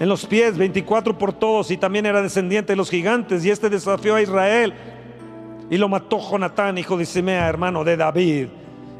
[0.00, 3.70] en los pies, 24 por todos, y también era descendiente de los gigantes, y este
[3.70, 4.74] desafió a Israel,
[5.70, 8.48] y lo mató Jonatán, hijo de Simea, hermano de David.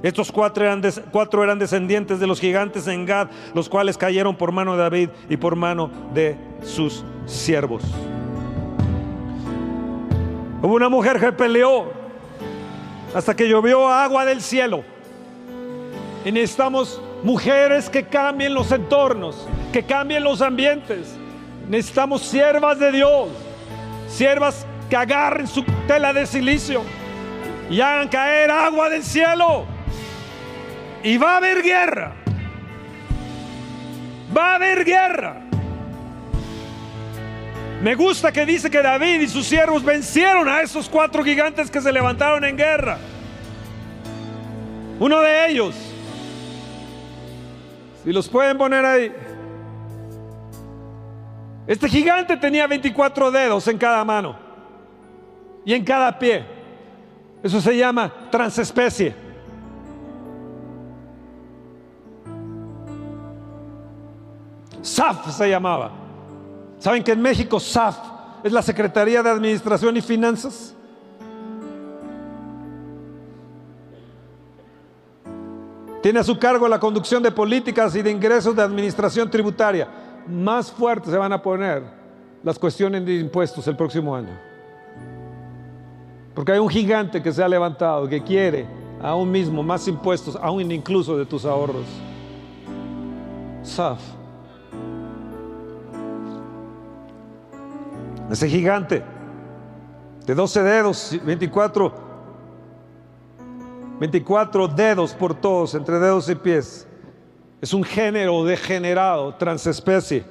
[0.02, 4.52] Estos cuatro eran, cuatro eran descendientes de los gigantes en Gad, los cuales cayeron por
[4.52, 7.82] mano de David y por mano de sus siervos.
[10.62, 11.90] Hubo una mujer que peleó
[13.14, 14.82] hasta que llovió agua del cielo.
[16.24, 21.16] Y necesitamos mujeres que cambien los entornos, que cambien los ambientes.
[21.68, 23.30] Necesitamos siervas de Dios,
[24.06, 26.82] siervas que agarren su tela de silicio
[27.70, 29.64] y hagan caer agua del cielo.
[31.02, 32.12] Y va a haber guerra.
[34.36, 35.40] Va a haber guerra.
[37.82, 41.80] Me gusta que dice que David y sus siervos vencieron a esos cuatro gigantes que
[41.80, 42.98] se levantaron en guerra.
[44.98, 45.93] Uno de ellos,
[48.04, 49.12] si los pueden poner ahí,
[51.66, 54.36] este gigante tenía 24 dedos en cada mano
[55.64, 56.44] y en cada pie.
[57.42, 59.14] Eso se llama transespecie.
[64.82, 65.90] SAF se llamaba.
[66.78, 67.96] ¿Saben que en México SAF
[68.42, 70.74] es la Secretaría de Administración y Finanzas?
[76.04, 79.88] Tiene a su cargo la conducción de políticas y de ingresos de administración tributaria.
[80.28, 81.82] Más fuertes se van a poner
[82.42, 84.38] las cuestiones de impuestos el próximo año.
[86.34, 88.66] Porque hay un gigante que se ha levantado, que quiere
[89.00, 91.86] aún mismo más impuestos, aún incluso de tus ahorros.
[93.62, 94.02] SAF.
[98.30, 99.02] Ese gigante
[100.26, 102.03] de 12 dedos, 24,
[103.98, 106.86] 24 dedos por todos, entre dedos y pies.
[107.60, 110.24] Es un género degenerado, transespecie.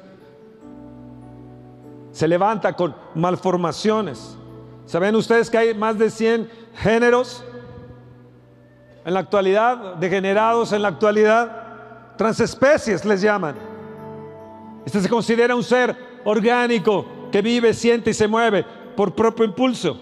[2.12, 4.38] Se levanta con malformaciones.
[4.86, 7.44] ¿Saben ustedes que hay más de 100 géneros
[9.06, 12.16] en la actualidad, degenerados en la actualidad?
[12.18, 13.56] Transespecies les llaman.
[14.86, 15.96] Este se considera un ser
[16.26, 18.64] orgánico, que vive, siente y se mueve
[18.96, 20.00] por propio impulso.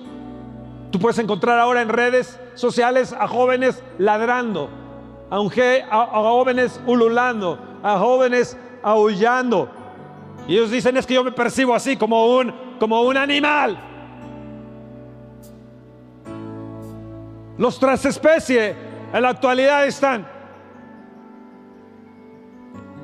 [0.91, 4.69] Tú puedes encontrar ahora en redes sociales a jóvenes ladrando,
[5.29, 9.69] a, a, jóvenes ululando, a jóvenes aullando.
[10.47, 13.79] Y ellos dicen es que yo me percibo así como un, como un animal.
[17.57, 18.75] Los transespecies
[19.13, 20.27] en la actualidad están.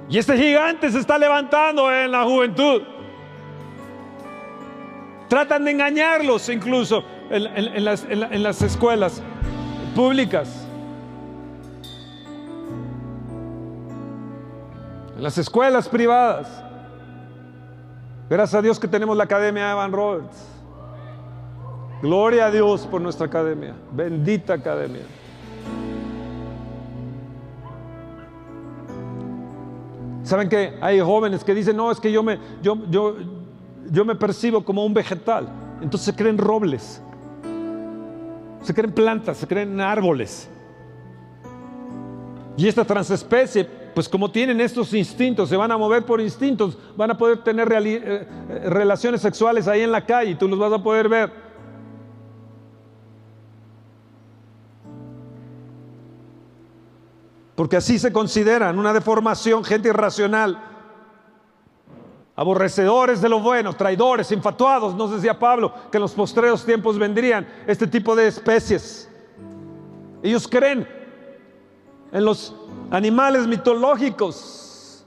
[0.10, 2.82] Y este gigante se está levantando en la juventud.
[5.28, 9.22] Tratan de engañarlos incluso en, las, en las escuelas
[9.98, 10.48] públicas.
[15.16, 16.48] En las escuelas privadas.
[18.30, 20.38] Gracias a Dios que tenemos la Academia Evan Roberts.
[22.04, 23.74] Gloria a Dios por nuestra academia.
[23.92, 25.02] Bendita academia.
[30.22, 33.16] Saben que hay jóvenes que dicen, no, es que yo me, yo, yo,
[33.90, 35.48] yo me percibo como un vegetal.
[35.82, 37.02] Entonces creen robles,
[38.62, 40.50] se creen plantas, se creen árboles.
[42.58, 47.12] Y esta transespecie, pues como tienen estos instintos, se van a mover por instintos, van
[47.12, 50.74] a poder tener eh, eh, relaciones sexuales ahí en la calle y tú los vas
[50.74, 51.32] a poder ver.
[57.56, 60.67] Porque así se consideran una deformación, gente irracional
[62.38, 67.48] aborrecedores de lo bueno, traidores, infatuados, nos decía Pablo que en los postreros tiempos vendrían
[67.66, 69.10] este tipo de especies.
[70.22, 70.88] Ellos creen
[72.12, 72.56] en los
[72.92, 75.04] animales mitológicos.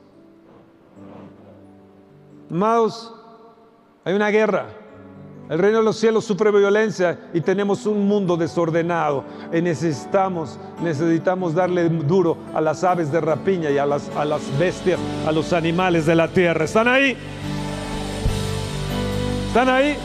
[2.51, 3.15] Amados,
[4.05, 4.80] hay una guerra
[5.51, 9.25] el reino de los cielos sufre violencia y tenemos un mundo desordenado.
[9.53, 14.43] Y necesitamos, necesitamos darle duro a las aves de rapiña y a las, a las
[14.61, 16.65] bestias, a los animales de la tierra.
[16.65, 17.17] ¿Están ahí?
[19.49, 19.97] ¿Están ahí?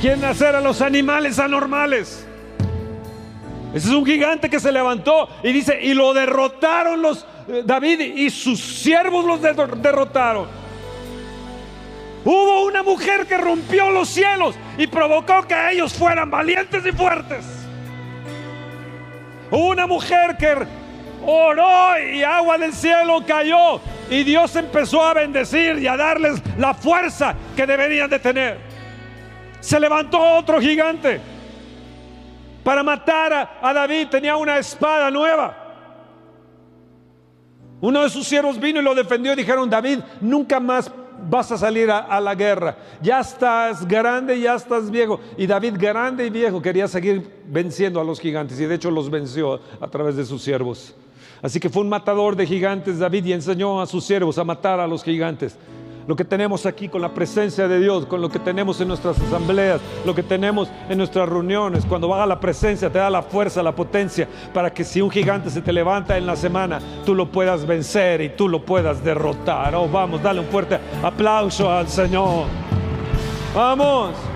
[0.00, 2.26] Quieren hacer a los animales anormales.
[3.74, 8.00] Ese es un gigante que se levantó y dice, y lo derrotaron los eh, David
[8.00, 10.61] y sus siervos los derrotaron.
[12.24, 17.44] Hubo una mujer que rompió los cielos y provocó que ellos fueran valientes y fuertes.
[19.50, 20.54] Una mujer que
[21.24, 26.74] oró y agua del cielo cayó y Dios empezó a bendecir y a darles la
[26.74, 28.58] fuerza que deberían de tener.
[29.60, 31.20] Se levantó otro gigante
[32.62, 34.08] para matar a, David.
[34.08, 35.58] Tenía una espada nueva.
[37.80, 40.90] Uno de sus siervos vino y lo defendió dijeron, David, nunca más
[41.28, 42.76] vas a salir a, la guerra.
[43.00, 45.20] Ya estás grande, ya estás viejo.
[45.36, 49.10] Y David, grande y viejo, quería seguir venciendo a los gigantes y de hecho los
[49.10, 50.94] venció a través de sus siervos.
[51.40, 54.78] Así que fue un matador de gigantes David y enseñó a sus siervos a matar
[54.78, 55.56] a los gigantes.
[56.06, 59.20] Lo que tenemos aquí con la presencia de Dios, con lo que tenemos en nuestras
[59.20, 61.84] asambleas, lo que tenemos en nuestras reuniones.
[61.84, 65.50] Cuando baja la presencia te da la fuerza, la potencia para que si un gigante
[65.50, 69.74] se te levanta en la semana, tú lo puedas vencer y tú lo puedas derrotar.
[69.74, 72.46] Oh, vamos, dale un fuerte aplauso al Señor.
[73.54, 74.31] Vamos.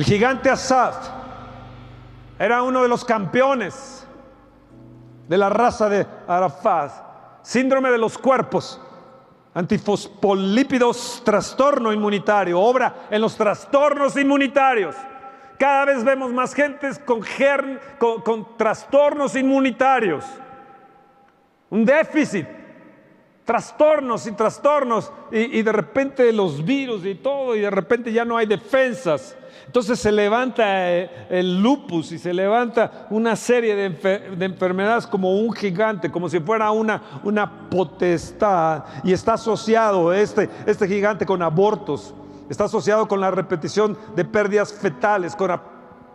[0.00, 0.96] El gigante Asaf
[2.38, 4.06] era uno de los campeones
[5.28, 6.90] de la raza de Arafat.
[7.42, 8.80] Síndrome de los cuerpos,
[9.52, 14.96] antifosfolípidos, trastorno inmunitario, obra en los trastornos inmunitarios.
[15.58, 17.20] Cada vez vemos más gentes con,
[17.98, 20.24] con, trastornos inmunitarios,
[21.68, 22.46] un déficit,
[23.44, 28.38] trastornos y trastornos, y de repente los virus y todo, y de repente ya no
[28.38, 29.36] hay defensas.
[29.70, 35.52] Entonces se levanta eh, el lupus y se levanta una serie de, enfermedades como un
[35.52, 38.82] gigante, como si fuera una, una potestad.
[39.04, 42.12] Y está asociado este, este gigante con abortos,
[42.48, 45.62] está asociado con la repetición de pérdidas fetales, con la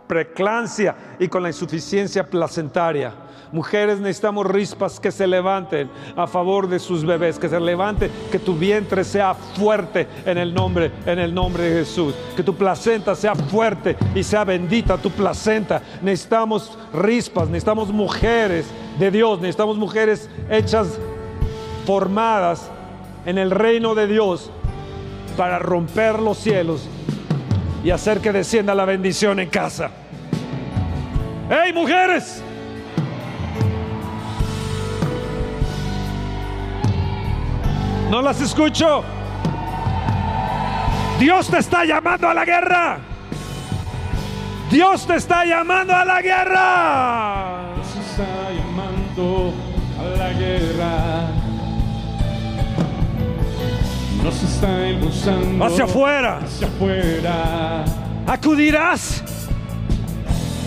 [0.06, 3.14] preclancia y con la insuficiencia placentaria.
[3.56, 8.38] Mujeres, necesitamos rispas que se levanten a favor de sus bebés, que se levante, que
[8.38, 13.14] tu vientre sea fuerte en el nombre, en el nombre de Jesús, que tu placenta
[13.14, 15.80] sea fuerte y sea bendita tu placenta.
[16.02, 18.66] Necesitamos rispas, necesitamos mujeres
[18.98, 20.98] de Dios, necesitamos mujeres hechas,
[21.86, 22.70] formadas
[23.24, 24.50] en el reino de Dios
[25.34, 26.86] para romper los cielos
[27.82, 29.92] y hacer que descienda la bendición en casa.
[31.48, 32.42] ¡Hey, mujeres!
[38.10, 39.02] No las escucho.
[41.18, 42.98] Dios te está llamando a la guerra.
[44.70, 47.74] Dios te está llamando a la guerra.
[47.74, 49.52] Dios está llamando
[49.98, 51.28] a la guerra.
[54.22, 56.40] Nos está impulsando hacia afuera.
[56.44, 57.84] Hacia afuera.
[58.26, 59.22] Acudirás.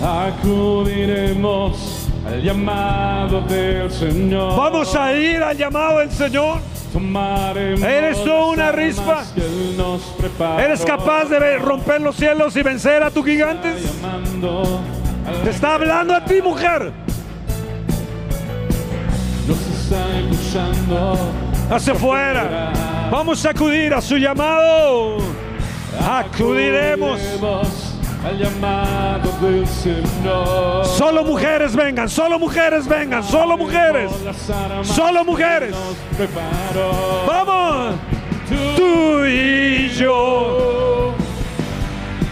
[0.01, 4.57] Acudiremos al llamado del Señor.
[4.57, 6.59] Vamos a ir al llamado del Señor.
[6.93, 9.23] ¿Eres tú una rispa?
[10.59, 13.93] ¿Eres capaz de romper los cielos y vencer a tus gigantes?
[15.43, 16.91] Te está hablando a ti, mujer.
[21.69, 22.73] Hacia afuera.
[23.11, 25.17] Vamos a acudir a su llamado.
[26.07, 27.19] Acudiremos
[28.25, 30.85] al llamado del Señor.
[30.85, 34.11] Solo mujeres vengan, solo mujeres vengan, solo mujeres.
[34.83, 35.75] Solo mujeres.
[37.27, 37.95] Vamos.
[38.75, 41.13] Tú y yo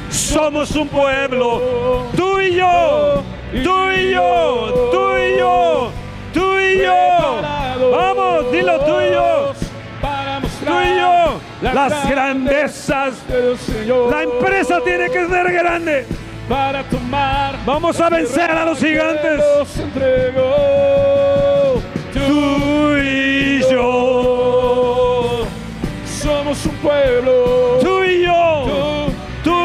[0.10, 2.08] somos un pueblo.
[2.16, 3.24] Tú y yo.
[3.64, 4.90] Tú y yo.
[4.92, 5.92] Tú y yo.
[6.34, 7.92] Tú y yo.
[7.92, 8.97] Vamos, dilo tú
[11.62, 14.12] las grandezas del Señor.
[14.12, 16.06] La empresa tiene que ser grande
[16.48, 17.56] para tomar.
[17.66, 19.44] Vamos a vencer a los gigantes.
[22.14, 25.46] Tú y yo
[26.06, 27.80] somos un pueblo.
[27.82, 29.08] Tú y yo.
[29.44, 29.56] Tú,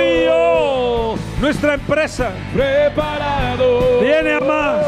[0.00, 1.14] y yo.
[1.40, 4.00] Nuestra empresa preparado.
[4.00, 4.86] Viene a más.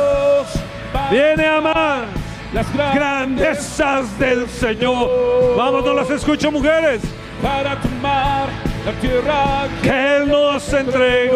[1.10, 2.23] Viene a más
[2.54, 5.56] las grandezas del Señor.
[5.56, 7.02] Vamos, no las escucho, mujeres.
[7.42, 8.48] Para tomar
[8.86, 11.32] la tierra que Él nos entregó.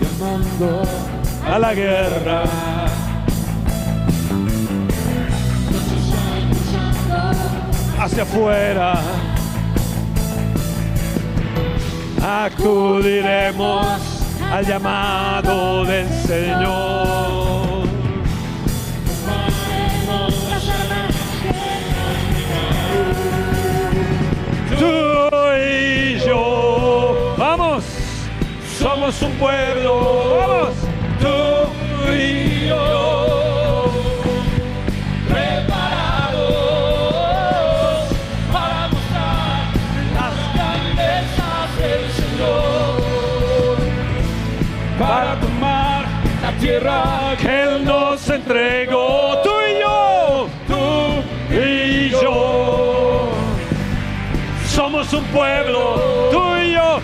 [0.00, 0.82] Llamando
[1.46, 2.44] a la guerra.
[7.98, 8.94] Hacia afuera.
[12.22, 13.86] Acudiremos
[14.50, 17.43] al llamado del Señor.
[28.84, 30.70] Somos un pueblo.
[31.18, 31.36] Tú
[32.12, 33.90] y yo.
[35.26, 36.44] Preparados
[38.52, 39.72] para mostrar
[40.18, 43.76] las grandezas del Señor.
[44.98, 46.04] Para tomar
[46.42, 47.02] la tierra
[47.40, 49.40] que Él nos entregó.
[49.42, 50.46] Tú y yo.
[50.68, 50.84] Tú
[51.54, 52.64] y yo
[54.74, 57.00] somos un pueblo, tú y yo,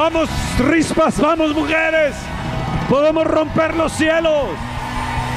[0.00, 2.14] Vamos, rispas, vamos, mujeres.
[2.88, 4.48] Podemos romper los cielos.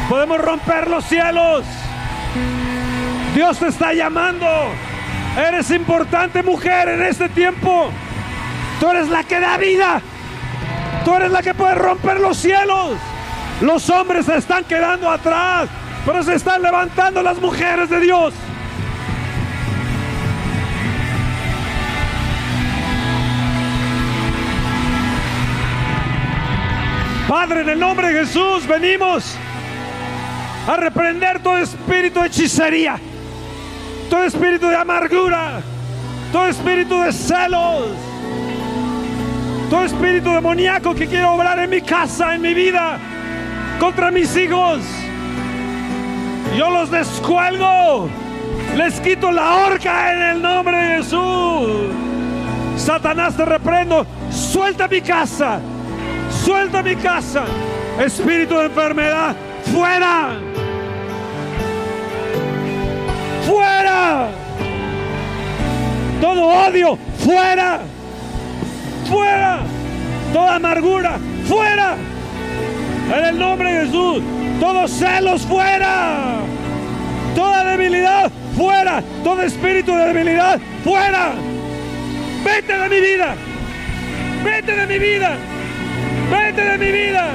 [0.07, 1.65] Podemos romper los cielos.
[3.35, 4.47] Dios te está llamando.
[5.37, 7.89] Eres importante mujer en este tiempo.
[8.79, 10.01] Tú eres la que da vida.
[11.03, 12.91] Tú eres la que puede romper los cielos.
[13.59, 15.67] Los hombres se están quedando atrás,
[16.05, 18.33] pero se están levantando las mujeres de Dios.
[27.27, 29.35] Padre, en el nombre de Jesús venimos
[30.67, 32.99] a reprender todo espíritu de hechicería,
[34.09, 35.61] todo espíritu de amargura,
[36.33, 37.87] todo espíritu de celos,
[39.69, 42.97] todo espíritu demoníaco que quiere obrar en mi casa, en mi vida,
[43.79, 44.81] contra mis hijos.
[46.57, 48.09] Yo los descuelgo,
[48.75, 51.87] les quito la horca en el nombre de Jesús.
[52.75, 55.59] Satanás te reprendo, suelta mi casa,
[56.43, 57.45] suelta mi casa.
[57.99, 59.35] Espíritu de enfermedad,
[59.71, 60.37] fuera.
[63.47, 64.29] Fuera.
[66.21, 67.79] Todo odio, fuera.
[69.09, 69.59] Fuera.
[70.33, 71.95] Toda amargura, fuera.
[73.15, 74.23] En el nombre de Jesús.
[74.59, 76.39] Todos celos, fuera.
[77.35, 79.03] Toda debilidad, fuera.
[79.23, 81.33] Todo espíritu de debilidad, fuera.
[82.43, 83.35] Vete de mi vida.
[84.43, 85.37] Vete de mi vida.
[86.33, 87.31] Vete de mi vida.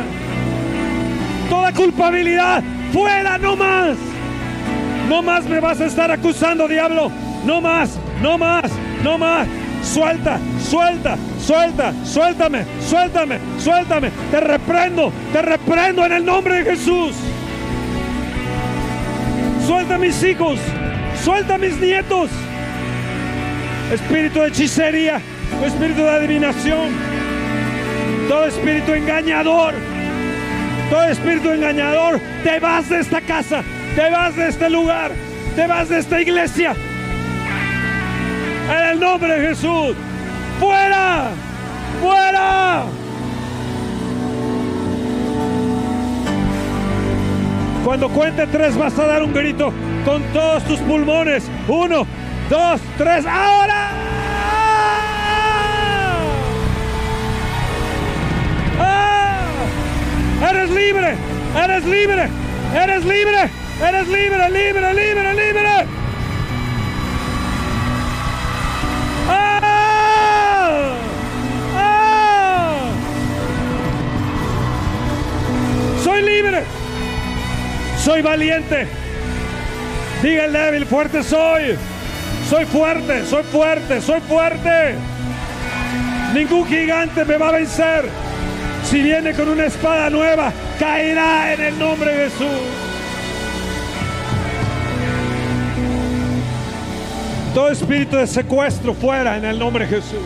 [1.49, 3.97] Toda culpabilidad, fuera, no más.
[5.09, 7.11] No más me vas a estar acusando, diablo.
[7.45, 8.71] No más, no más,
[9.05, 9.47] no más.
[9.83, 14.11] Suelta, suelta, suelta, suéltame, suéltame, suéltame.
[14.33, 17.15] Te reprendo, te reprendo en el nombre de Jesús.
[19.65, 20.59] Suelta a mis hijos,
[21.25, 22.31] suelta a mis nietos.
[23.93, 25.21] Espíritu de hechicería,
[25.65, 26.89] espíritu de adivinación,
[28.29, 29.74] todo espíritu engañador,
[30.91, 33.62] todo espíritu engañador, te vas de esta casa,
[33.97, 35.12] te vas de este lugar,
[35.57, 36.74] te vas de esta iglesia.
[38.70, 39.97] En el nombre de Jesús,
[40.61, 41.31] fuera,
[42.03, 42.85] fuera.
[47.83, 49.72] Cuando cuente tres vas a dar un grito
[50.05, 51.51] con todos tus pulmones.
[51.66, 52.07] Uno,
[52.51, 54.08] dos, tres, ahora.
[60.41, 61.16] Eres libre,
[61.57, 62.28] eres libre,
[62.72, 63.51] eres libre,
[63.82, 65.68] eres libre, libre, libre, libre.
[69.28, 70.95] ¡Ah!
[71.76, 72.78] ¡Ah!
[76.05, 76.62] Soy libre.
[77.99, 78.86] Soy valiente.
[80.22, 81.76] Diga el débil, fuerte soy.
[82.49, 84.95] Soy fuerte, soy fuerte, soy fuerte.
[86.32, 88.28] Ningún gigante me va a vencer.
[88.91, 92.59] Si viene con una espada nueva, caerá en el nombre de Jesús.
[97.55, 100.22] Todo espíritu de secuestro fuera en el nombre de Jesús.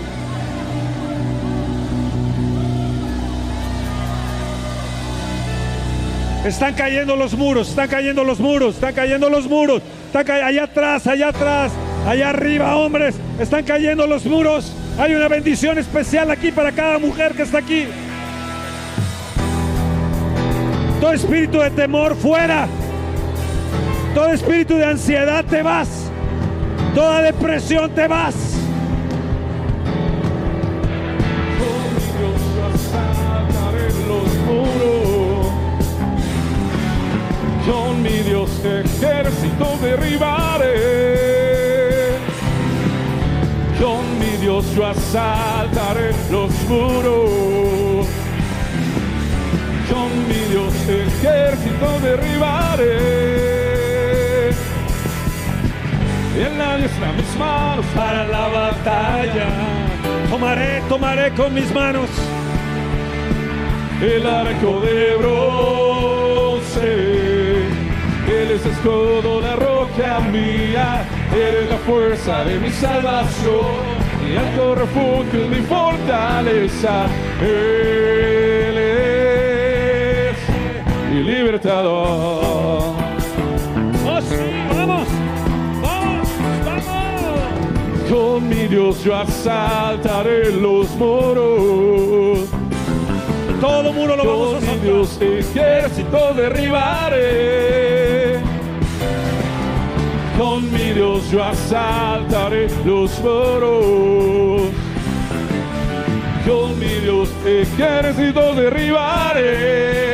[6.45, 9.81] Están cayendo los muros, están cayendo los muros, están cayendo los muros.
[10.07, 11.73] Están cay- allá atrás, allá atrás,
[12.07, 13.15] allá arriba, hombres.
[13.39, 14.73] Están cayendo los muros.
[14.99, 17.87] Hay una bendición especial aquí para cada mujer que está aquí.
[21.03, 22.69] Todo espíritu de temor fuera.
[24.15, 25.89] Todo espíritu de ansiedad te vas.
[26.95, 28.37] Toda depresión te vas.
[37.67, 40.77] Con mi Dios ejército derribaré.
[43.81, 47.72] Con mi Dios yo asaltaré los muros.
[50.13, 53.01] Con mi Dios ejército derribaré.
[56.37, 59.47] Y en nadie están mis manos para la batalla.
[60.29, 62.11] Tomaré, tomaré con mis manos.
[64.03, 66.93] el arco de bronce.
[68.29, 73.81] Él es escudo, la roca mía, eres la fuerza de mi salvación,
[74.23, 77.07] mi alto refugio y mi fortaleza.
[81.23, 82.43] Libertador.
[84.05, 84.35] ¡Oh, sí!
[84.77, 85.07] ¡Vamos!
[85.81, 86.29] ¡Vamos!
[86.65, 88.11] ¡Vamos!
[88.11, 92.49] Con mi Dios yo asaltaré los muros.
[93.61, 94.85] Todo muro lo vamos a Con mi.
[94.85, 98.41] Dios ejército derribaré.
[100.37, 104.63] Con Con mi Dios yo asaltaré los muros.
[106.45, 110.12] Con mi Dios ejército derribaré.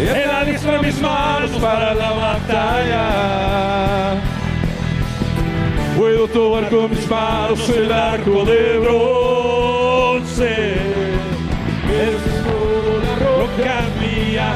[0.00, 3.04] Él alistra mis manos para la batalla.
[5.96, 10.74] Puedo tomar con mis manos el arco de bronce.
[11.90, 12.22] Es
[13.02, 14.54] la roca mía,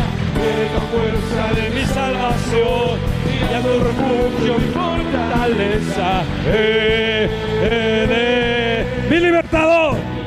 [0.75, 3.01] la fuerza de mi salvación.
[3.51, 6.23] Y a tu refugio, mi fortaleza.
[6.47, 7.29] Eh,
[7.63, 10.22] eh, eh, mi libertador.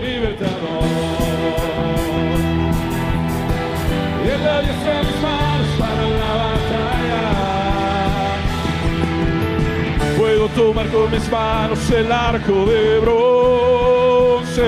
[10.56, 14.64] Tomar con mis manos el arco de bronce.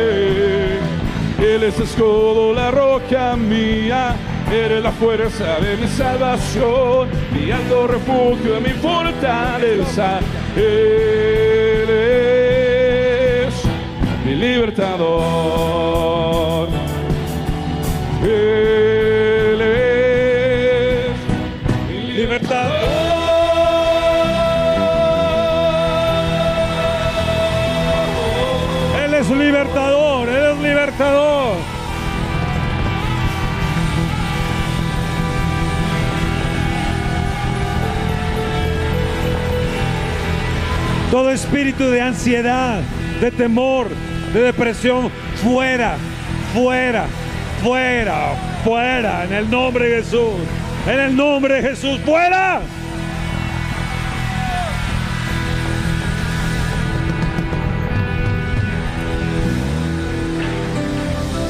[1.40, 4.16] Él es escudo, la roca mía.
[4.52, 10.20] Eres la fuerza de mi salvación, mi alto refugio, mi fortaleza.
[10.56, 11.90] Él
[13.50, 13.54] es
[14.26, 15.08] mi libertador.
[18.24, 19.17] Él
[41.12, 42.82] Todo espíritu de ansiedad,
[43.22, 43.88] de temor,
[44.34, 45.10] de depresión,
[45.42, 45.96] fuera,
[46.54, 47.06] fuera,
[47.64, 48.34] fuera,
[48.64, 50.34] fuera, en el nombre de Jesús.
[50.86, 52.62] En el nombre de Jesús, fuera.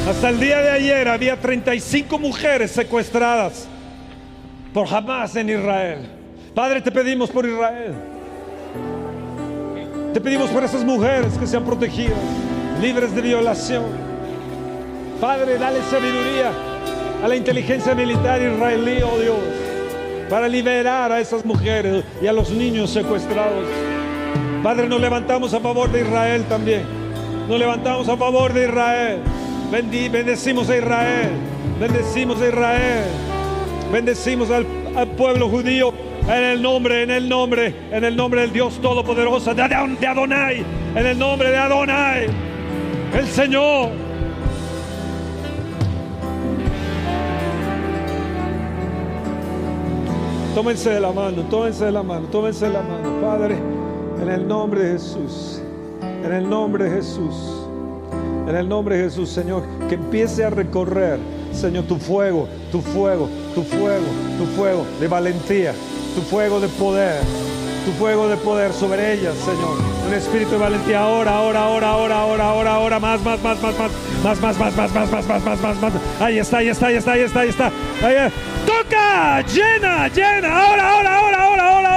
[0.07, 3.67] Hasta el día de ayer había 35 mujeres secuestradas
[4.73, 5.99] por Hamas en Israel.
[6.55, 8.16] Padre, te pedimos por Israel.
[10.17, 12.17] Te pedimos por esas mujeres que sean protegidas,
[12.81, 13.83] libres de violación.
[15.21, 16.51] Padre, dale sabiduría
[17.23, 19.37] a la inteligencia militar israelí, oh Dios,
[20.27, 23.67] para liberar a esas mujeres y a los niños secuestrados.
[24.63, 26.81] Padre, nos levantamos a favor de Israel también.
[27.47, 29.19] Nos levantamos a favor de Israel.
[29.69, 31.29] Bendecimos a Israel.
[31.79, 33.03] Bendecimos a Israel.
[33.91, 34.65] Bendecimos al
[35.09, 35.93] pueblo judío
[36.27, 40.07] en el nombre, en el nombre, en el nombre del Dios Todopoderoso, de, Adon- de
[40.07, 40.65] Adonai,
[40.95, 42.27] en el nombre de Adonai,
[43.17, 43.89] el Señor.
[50.55, 53.57] Tómense de la mano, tómense de la mano, tómense de la mano, Padre,
[54.21, 55.61] en el nombre de Jesús,
[56.25, 57.35] en el nombre de Jesús.
[58.47, 61.19] En el nombre de Jesús, Señor, que empiece a recorrer,
[61.51, 64.05] Señor, tu fuego, tu fuego, tu fuego,
[64.39, 65.73] tu fuego de valentía,
[66.17, 67.21] tu fuego de poder,
[67.85, 69.77] tu fuego de poder sobre ellas, Señor.
[70.07, 73.77] Un espíritu de valentía ahora, ahora, ahora, ahora, ahora, ahora, ahora, más, más, más, más,
[73.77, 73.91] más,
[74.23, 75.93] más, más, más, más, más, más, más, más, más, más.
[76.19, 77.71] Ahí está, ahí está, ahí está, ahí está, ahí está.
[78.65, 81.96] Toca, llena, llena, ahora, ahora, ahora, ahora, ahora.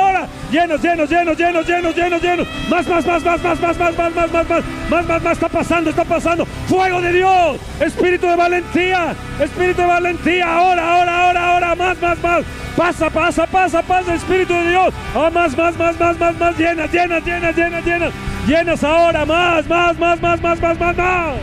[0.51, 2.49] Llenos, llenos, llenos, llenos, llenos, llenos, llenos.
[2.69, 5.33] Más, más, más, más, más, más, más, más, más, más, más, más, más, más.
[5.33, 6.45] Está pasando, está pasando.
[6.67, 7.61] Fuego de Dios.
[7.79, 9.15] Espíritu de valentía.
[9.41, 10.53] Espíritu de valentía.
[10.53, 11.75] Ahora, ahora, ahora, ahora.
[11.77, 12.43] Más, más, más.
[12.77, 14.15] Pasa, pasa, pasa, pasa.
[14.15, 14.95] Espíritu de Dios.
[15.15, 16.59] Ah, más, más, más, más, más, más.
[16.59, 18.13] Llenas, llenas, llenas, llenas, llenas.
[18.49, 19.25] Llenas ahora.
[19.25, 21.35] Más, más, más, más, más, más, más, más.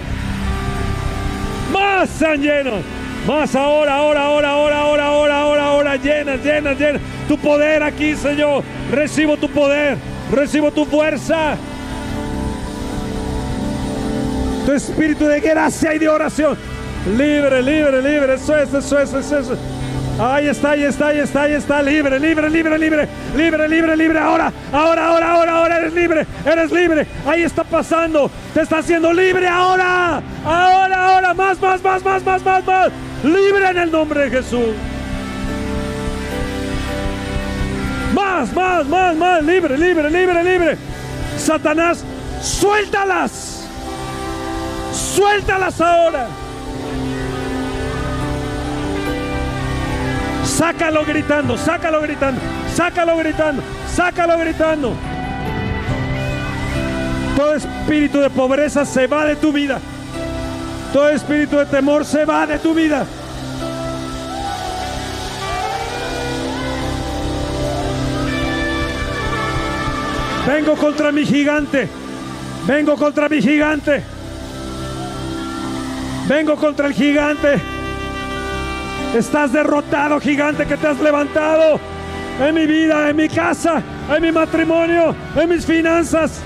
[1.72, 2.97] Más sean llenos.
[3.26, 5.96] Más ahora, ahora, ahora, ahora, ahora, ahora, ahora, ahora.
[5.96, 7.02] Llenas, llenas, llenas.
[7.28, 8.64] Tu poder aquí, Señor.
[8.92, 9.98] Recibo tu poder.
[10.32, 11.56] Recibo tu fuerza.
[14.66, 16.58] Tu espíritu de gracia y de oración.
[17.18, 18.34] Libre, libre, libre.
[18.36, 19.60] Eso es, eso es, eso es.
[20.20, 21.82] Ahí está, ahí está, ahí está, ahí está.
[21.84, 23.08] Libre, libre, libre, libre.
[23.36, 24.20] Libre, libre, libre.
[24.20, 26.26] Ahora, ahora, ahora, ahora, ahora eres libre.
[26.44, 27.06] Eres libre.
[27.26, 28.32] Ahí está pasando.
[28.54, 30.22] Te está haciendo libre ahora.
[30.44, 31.34] Ahora, ahora.
[31.36, 32.90] Más, más, más, más, más, más, más.
[33.24, 34.76] Libre en el nombre de Jesús.
[38.14, 39.44] Más, más, más, más.
[39.44, 40.78] Libre, libre, libre, libre.
[41.38, 42.04] Satanás,
[42.42, 43.68] suéltalas.
[44.92, 46.28] Suéltalas ahora.
[50.58, 52.42] Sácalo gritando, sácalo gritando,
[52.74, 53.62] sácalo gritando,
[53.94, 54.96] sácalo gritando.
[57.36, 59.80] Todo espíritu de pobreza se va de tu vida.
[60.92, 63.06] Todo espíritu de temor se va de tu vida.
[70.48, 71.88] Vengo contra mi gigante.
[72.66, 74.02] Vengo contra mi gigante.
[76.28, 77.77] Vengo contra el gigante.
[79.18, 81.80] Estás derrotado, gigante que te has levantado.
[82.40, 83.82] en mi vida, en mi casa,
[84.16, 86.40] en mi matrimonio, en mis finanzas.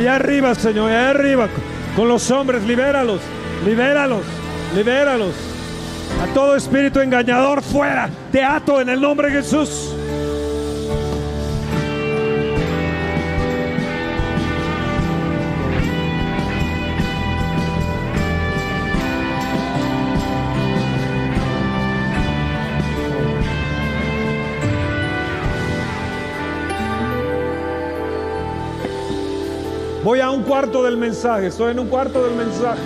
[0.00, 1.46] Allá arriba, Señor, allá arriba,
[1.94, 3.20] con los hombres, libéralos,
[3.66, 4.22] libéralos,
[4.74, 5.34] libéralos.
[6.22, 9.89] A todo espíritu engañador fuera, te ato en el nombre de Jesús.
[30.10, 32.80] Voy a un cuarto del mensaje, estoy en un cuarto del mensaje.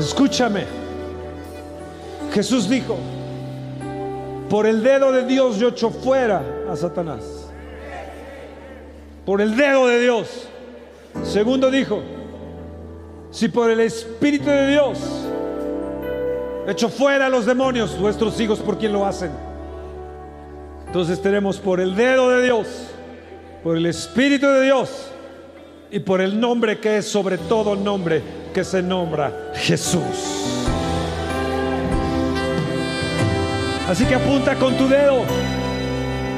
[0.00, 0.64] Escúchame.
[2.32, 2.96] Jesús dijo,
[4.50, 7.48] por el dedo de Dios yo echo fuera a Satanás.
[9.24, 10.48] Por el dedo de Dios.
[11.22, 12.02] Segundo dijo,
[13.30, 15.27] si por el Espíritu de Dios
[16.68, 19.30] echo fuera a los demonios, vuestros hijos por quien lo hacen.
[20.86, 22.66] Entonces tenemos por el dedo de Dios,
[23.62, 25.10] por el Espíritu de Dios
[25.90, 30.02] y por el nombre que es sobre todo nombre que se nombra Jesús.
[33.88, 35.22] Así que apunta con tu dedo.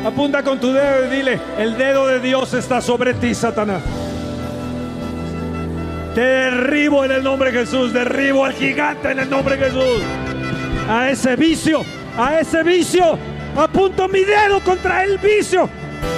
[0.05, 3.83] Apunta con tu dedo y dile, el dedo de Dios está sobre ti, Satanás.
[6.15, 10.03] Te derribo en el nombre de Jesús, derribo al gigante en el nombre de Jesús.
[10.89, 11.83] A ese vicio,
[12.19, 13.17] a ese vicio,
[13.57, 15.69] apunto mi dedo contra el vicio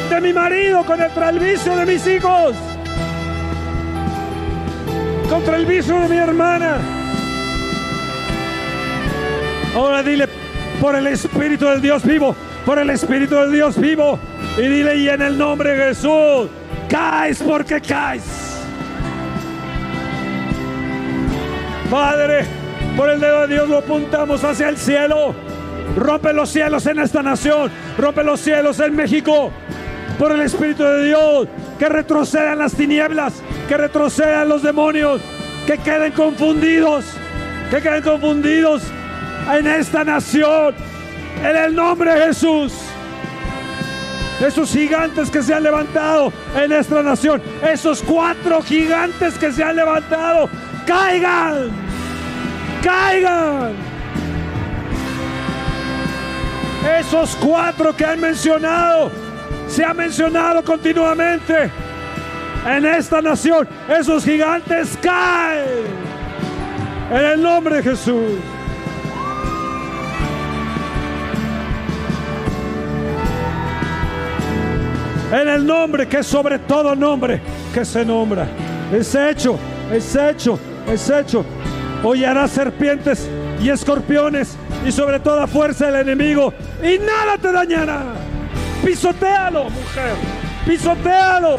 [0.09, 2.55] de mi marido, contra el vicio de mis hijos,
[5.29, 6.79] contra el vicio de mi hermana.
[9.75, 10.27] Ahora dile,
[10.81, 12.35] por el Espíritu del Dios vivo,
[12.65, 14.19] por el Espíritu del Dios vivo.
[14.57, 16.49] Y dile, y en el nombre de Jesús,
[16.89, 18.42] caes porque caes.
[21.93, 22.47] Padre,
[22.97, 25.35] por el dedo de Dios lo apuntamos hacia el cielo.
[25.95, 27.71] Rompe los cielos en esta nación.
[27.99, 29.51] Rompe los cielos en México.
[30.19, 31.49] Por el Espíritu de Dios.
[31.79, 33.35] Que retrocedan las tinieblas.
[33.69, 35.21] Que retrocedan los demonios.
[35.67, 37.05] Que queden confundidos.
[37.71, 38.85] Que queden confundidos
[39.55, 40.75] en esta nación.
[41.45, 42.73] En el nombre de Jesús.
[44.41, 47.43] Esos gigantes que se han levantado en esta nación.
[47.71, 50.49] Esos cuatro gigantes que se han levantado.
[50.87, 51.82] Caigan.
[52.83, 53.75] Caigan.
[56.99, 59.11] Esos cuatro que han mencionado.
[59.69, 61.71] Se ha mencionado continuamente.
[62.67, 63.69] En esta nación.
[63.89, 65.85] Esos gigantes caen.
[67.11, 68.39] En el nombre de Jesús.
[75.33, 77.41] en el nombre que sobre todo nombre
[77.73, 78.47] que se nombra.
[78.93, 79.59] Es hecho,
[79.91, 81.45] es hecho, es hecho.
[82.03, 83.29] Hollarás serpientes
[83.63, 88.03] y escorpiones y sobre toda fuerza del enemigo y nada te dañará.
[88.85, 90.15] Pisotealo, mujer,
[90.67, 91.59] pisotealo.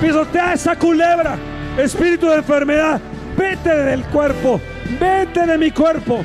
[0.00, 1.36] Pisotea esa culebra,
[1.76, 3.00] espíritu de enfermedad.
[3.36, 4.60] Vete del cuerpo,
[4.98, 6.24] vete de mi cuerpo.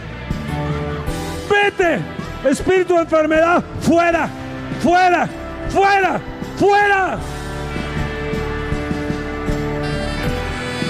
[1.49, 1.99] Vete,
[2.49, 4.29] espíritu de enfermedad, fuera,
[4.81, 5.27] fuera,
[5.69, 6.21] fuera,
[6.57, 7.17] fuera.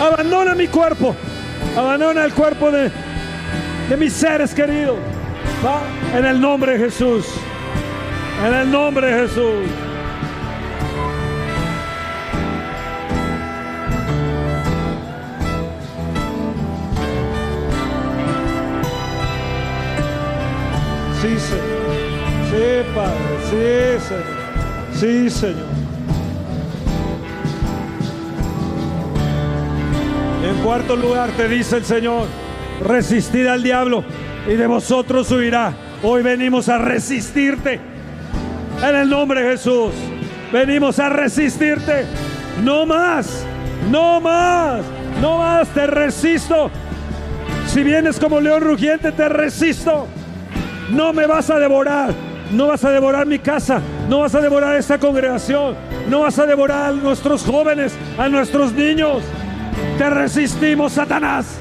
[0.02, 1.16] Abandona mi cuerpo,
[1.76, 2.92] abandona el cuerpo de,
[3.90, 4.98] de mis seres queridos.
[6.16, 7.26] En el nombre de Jesús,
[8.46, 9.70] en el nombre de Jesús.
[21.22, 21.74] Sí, Señor.
[22.50, 23.20] Sí, Padre.
[23.50, 24.26] Sí, Señor.
[24.94, 25.73] Sí, Señor.
[30.54, 32.28] En cuarto lugar te dice el Señor,
[32.82, 34.04] resistid al diablo
[34.48, 35.74] y de vosotros huirá.
[36.04, 37.80] Hoy venimos a resistirte.
[38.82, 39.94] En el nombre de Jesús.
[40.52, 42.06] Venimos a resistirte.
[42.64, 43.44] No más.
[43.90, 44.84] No más.
[45.22, 45.70] No más.
[45.70, 46.70] Te resisto.
[47.66, 50.08] Si vienes como león rugiente, te resisto.
[50.92, 52.14] No me vas a devorar.
[52.52, 53.82] No vas a devorar mi casa.
[54.08, 55.76] No vas a devorar esta congregación.
[56.10, 59.24] No vas a devorar a nuestros jóvenes, a nuestros niños.
[59.98, 61.60] Te resistimos, Satanás.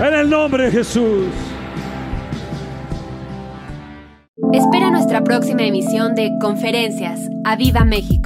[0.00, 1.26] En el nombre de Jesús.
[4.52, 7.20] Espera nuestra próxima emisión de Conferencias.
[7.44, 8.25] ¡A Viva México!